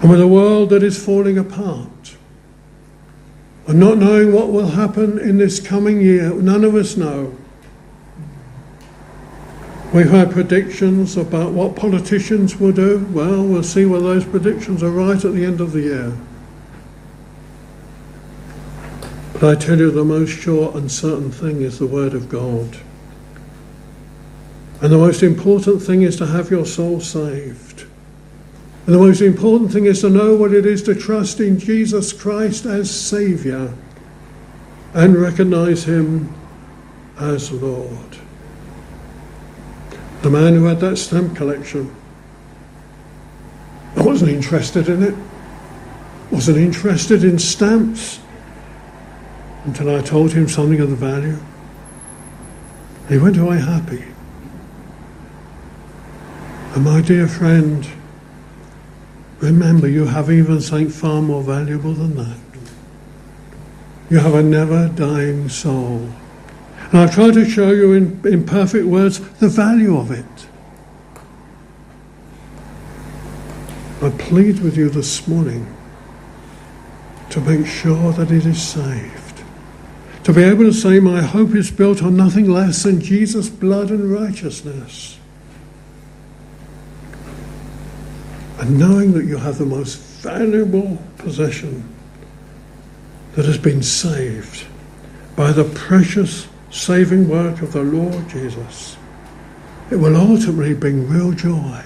And 0.00 0.10
with 0.10 0.20
a 0.20 0.28
world 0.28 0.70
that 0.70 0.84
is 0.84 1.04
falling 1.04 1.38
apart, 1.38 2.16
and 3.66 3.80
not 3.80 3.98
knowing 3.98 4.32
what 4.32 4.52
will 4.52 4.68
happen 4.68 5.18
in 5.18 5.38
this 5.38 5.58
coming 5.58 6.00
year, 6.00 6.32
none 6.34 6.62
of 6.62 6.76
us 6.76 6.96
know. 6.96 7.36
We've 9.92 10.08
had 10.08 10.30
predictions 10.30 11.16
about 11.16 11.50
what 11.50 11.74
politicians 11.74 12.60
will 12.60 12.70
do. 12.70 13.08
Well, 13.10 13.44
we'll 13.44 13.64
see 13.64 13.86
whether 13.86 14.04
those 14.04 14.24
predictions 14.24 14.84
are 14.84 14.92
right 14.92 15.24
at 15.24 15.32
the 15.32 15.44
end 15.44 15.60
of 15.60 15.72
the 15.72 15.80
year. 15.80 16.16
But 19.40 19.56
I 19.56 19.58
tell 19.58 19.78
you, 19.78 19.90
the 19.90 20.04
most 20.04 20.32
sure 20.32 20.76
and 20.76 20.92
certain 20.92 21.32
thing 21.32 21.62
is 21.62 21.78
the 21.78 21.86
Word 21.86 22.12
of 22.12 22.28
God. 22.28 22.76
And 24.82 24.92
the 24.92 24.98
most 24.98 25.22
important 25.22 25.82
thing 25.82 26.02
is 26.02 26.16
to 26.16 26.26
have 26.26 26.50
your 26.50 26.66
soul 26.66 27.00
saved. 27.00 27.86
And 28.84 28.94
the 28.94 28.98
most 28.98 29.22
important 29.22 29.72
thing 29.72 29.86
is 29.86 30.02
to 30.02 30.10
know 30.10 30.36
what 30.36 30.52
it 30.52 30.66
is 30.66 30.82
to 30.82 30.94
trust 30.94 31.40
in 31.40 31.58
Jesus 31.58 32.12
Christ 32.12 32.66
as 32.66 32.90
Saviour 32.90 33.72
and 34.92 35.16
recognize 35.16 35.84
Him 35.84 36.34
as 37.18 37.50
Lord. 37.50 38.18
The 40.20 40.30
man 40.30 40.52
who 40.52 40.64
had 40.64 40.80
that 40.80 40.98
stamp 40.98 41.34
collection, 41.34 41.94
wasn't 43.96 44.32
interested 44.32 44.90
in 44.90 45.02
it, 45.02 45.14
wasn't 46.30 46.58
interested 46.58 47.24
in 47.24 47.38
stamps 47.38 48.20
until 49.64 49.94
I 49.94 50.00
told 50.00 50.32
him 50.32 50.48
something 50.48 50.80
of 50.80 50.90
the 50.90 50.96
value. 50.96 51.38
He 53.08 53.18
went 53.18 53.36
away 53.36 53.58
happy. 53.58 54.04
And 56.74 56.84
my 56.84 57.00
dear 57.00 57.26
friend, 57.26 57.86
remember 59.40 59.88
you 59.88 60.06
have 60.06 60.30
even 60.30 60.60
something 60.60 60.88
far 60.88 61.20
more 61.20 61.42
valuable 61.42 61.92
than 61.92 62.16
that. 62.16 62.38
You 64.08 64.18
have 64.18 64.34
a 64.34 64.42
never 64.42 64.88
dying 64.88 65.48
soul. 65.48 66.08
And 66.90 67.00
I've 67.00 67.14
tried 67.14 67.34
to 67.34 67.48
show 67.48 67.70
you 67.70 67.92
in, 67.92 68.20
in 68.24 68.44
perfect 68.44 68.86
words 68.86 69.20
the 69.38 69.48
value 69.48 69.96
of 69.96 70.10
it. 70.10 70.24
I 74.02 74.10
plead 74.10 74.60
with 74.60 74.76
you 74.76 74.88
this 74.88 75.28
morning 75.28 75.66
to 77.30 77.40
make 77.40 77.66
sure 77.66 78.12
that 78.12 78.30
it 78.30 78.46
is 78.46 78.60
saved. 78.60 79.29
To 80.24 80.32
be 80.32 80.42
able 80.42 80.64
to 80.64 80.72
say, 80.72 81.00
My 81.00 81.22
hope 81.22 81.54
is 81.54 81.70
built 81.70 82.02
on 82.02 82.16
nothing 82.16 82.50
less 82.50 82.82
than 82.82 83.00
Jesus' 83.00 83.48
blood 83.48 83.90
and 83.90 84.12
righteousness. 84.12 85.18
and 88.60 88.78
knowing 88.78 89.12
that 89.12 89.24
you 89.24 89.38
have 89.38 89.56
the 89.56 89.64
most 89.64 89.96
valuable 90.22 90.98
possession 91.16 91.82
that 93.34 93.46
has 93.46 93.56
been 93.56 93.82
saved 93.82 94.66
by 95.34 95.50
the 95.50 95.64
precious 95.64 96.46
saving 96.70 97.26
work 97.26 97.62
of 97.62 97.72
the 97.72 97.82
Lord 97.82 98.28
Jesus, 98.28 98.98
it 99.90 99.96
will 99.96 100.14
ultimately 100.14 100.74
bring 100.74 101.08
real 101.08 101.32
joy. 101.32 101.82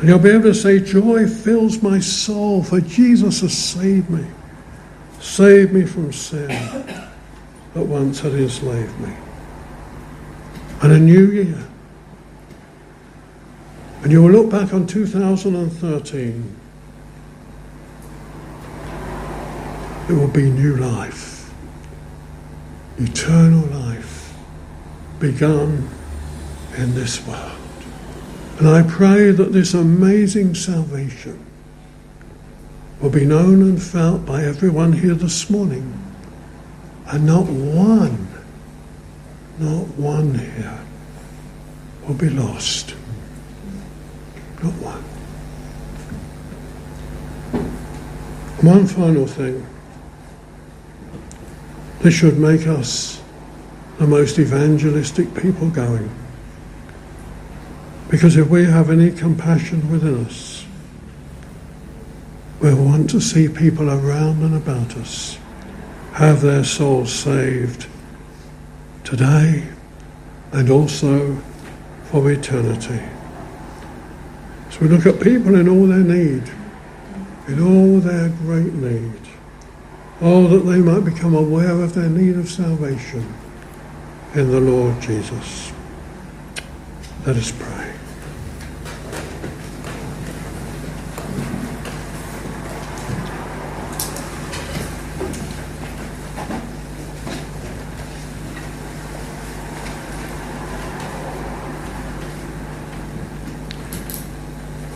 And 0.00 0.08
you'll 0.08 0.18
be 0.18 0.28
able 0.28 0.44
to 0.44 0.54
say, 0.54 0.80
Joy 0.80 1.26
fills 1.26 1.82
my 1.82 1.98
soul, 1.98 2.62
for 2.62 2.80
Jesus 2.80 3.40
has 3.40 3.56
saved 3.56 4.10
me. 4.10 4.26
Saved 5.20 5.72
me 5.72 5.86
from 5.86 6.12
sin 6.12 7.10
that 7.74 7.84
once 7.84 8.20
had 8.20 8.32
enslaved 8.32 8.98
me. 9.00 9.12
And 10.82 10.92
a 10.92 10.98
new 10.98 11.26
year. 11.30 11.66
And 14.02 14.12
you 14.12 14.22
will 14.22 14.30
look 14.30 14.50
back 14.50 14.72
on 14.72 14.86
2013. 14.86 16.56
It 20.08 20.12
will 20.12 20.28
be 20.28 20.50
new 20.50 20.76
life, 20.76 21.52
eternal 22.98 23.66
life, 23.68 24.36
begun 25.18 25.88
in 26.76 26.94
this 26.94 27.26
world. 27.26 27.58
And 28.58 28.68
I 28.68 28.82
pray 28.82 29.30
that 29.30 29.52
this 29.52 29.72
amazing 29.72 30.54
salvation 30.54 31.44
will 33.00 33.10
be 33.10 33.24
known 33.24 33.62
and 33.62 33.82
felt 33.82 34.26
by 34.26 34.44
everyone 34.44 34.92
here 34.92 35.14
this 35.14 35.48
morning. 35.48 36.03
And 37.06 37.26
not 37.26 37.44
one, 37.46 38.28
not 39.58 39.86
one 39.98 40.34
here 40.38 40.80
will 42.06 42.14
be 42.14 42.30
lost. 42.30 42.94
Not 44.62 44.72
one. 44.74 45.02
One 48.62 48.86
final 48.86 49.26
thing. 49.26 49.66
This 52.00 52.14
should 52.14 52.38
make 52.38 52.66
us 52.66 53.22
the 53.98 54.06
most 54.06 54.38
evangelistic 54.38 55.34
people 55.34 55.68
going. 55.70 56.10
Because 58.08 58.36
if 58.36 58.48
we 58.48 58.64
have 58.64 58.90
any 58.90 59.10
compassion 59.10 59.90
within 59.90 60.24
us, 60.24 60.64
we'll 62.60 62.82
want 62.82 63.10
to 63.10 63.20
see 63.20 63.48
people 63.48 63.90
around 63.90 64.42
and 64.42 64.54
about 64.54 64.96
us 64.96 65.38
have 66.14 66.40
their 66.40 66.62
souls 66.62 67.12
saved 67.12 67.88
today 69.02 69.64
and 70.52 70.70
also 70.70 71.36
for 72.04 72.30
eternity. 72.30 73.02
So 74.70 74.80
we 74.80 74.88
look 74.88 75.06
at 75.06 75.20
people 75.20 75.56
in 75.56 75.68
all 75.68 75.86
their 75.86 75.98
need, 75.98 76.44
in 77.48 77.60
all 77.60 77.98
their 77.98 78.28
great 78.28 78.72
need. 78.72 79.20
Oh, 80.20 80.46
that 80.46 80.70
they 80.70 80.78
might 80.78 81.04
become 81.04 81.34
aware 81.34 81.80
of 81.82 81.94
their 81.94 82.08
need 82.08 82.36
of 82.36 82.48
salvation 82.48 83.34
in 84.34 84.52
the 84.52 84.60
Lord 84.60 85.00
Jesus. 85.02 85.72
Let 87.26 87.36
us 87.36 87.50
pray. 87.50 87.93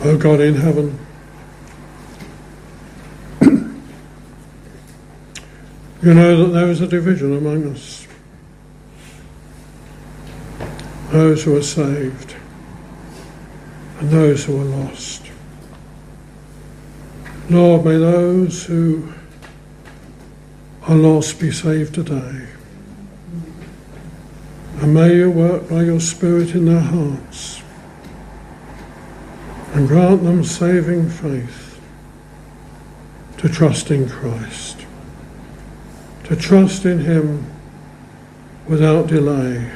O 0.09 0.17
God 0.17 0.41
in 0.41 0.55
heaven, 0.55 0.97
you 6.01 6.13
know 6.15 6.45
that 6.45 6.51
there 6.51 6.67
is 6.69 6.81
a 6.81 6.87
division 6.87 7.37
among 7.37 7.71
us. 7.71 8.07
Those 11.11 11.43
who 11.43 11.55
are 11.55 11.61
saved 11.61 12.35
and 13.99 14.09
those 14.09 14.45
who 14.45 14.59
are 14.59 14.65
lost. 14.65 15.29
Lord, 17.51 17.85
may 17.85 17.97
those 17.97 18.65
who 18.65 19.13
are 20.87 20.95
lost 20.95 21.39
be 21.39 21.51
saved 21.51 21.93
today. 21.93 22.47
And 24.77 24.91
may 24.91 25.17
you 25.17 25.29
work 25.29 25.69
by 25.69 25.83
your 25.83 25.99
Spirit 25.99 26.55
in 26.55 26.65
their 26.65 26.79
hearts 26.79 27.58
and 29.79 29.87
grant 29.87 30.23
them 30.23 30.43
saving 30.43 31.09
faith 31.09 31.79
to 33.37 33.47
trust 33.47 33.89
in 33.91 34.09
Christ, 34.09 34.85
to 36.25 36.35
trust 36.35 36.83
in 36.83 36.99
Him 36.99 37.49
without 38.67 39.07
delay. 39.07 39.71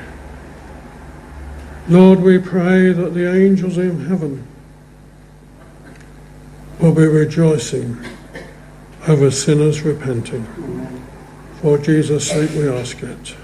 Lord, 1.88 2.20
we 2.20 2.38
pray 2.38 2.92
that 2.92 3.14
the 3.14 3.34
angels 3.34 3.78
in 3.78 4.08
heaven 4.08 4.46
will 6.82 6.94
be 6.94 7.08
rejoicing 7.08 7.98
over 9.08 9.32
sinners 9.32 9.84
repenting. 9.84 10.46
For 11.62 11.78
Jesus' 11.78 12.28
sake 12.28 12.50
we 12.52 12.68
ask 12.68 13.02
it. 13.02 13.38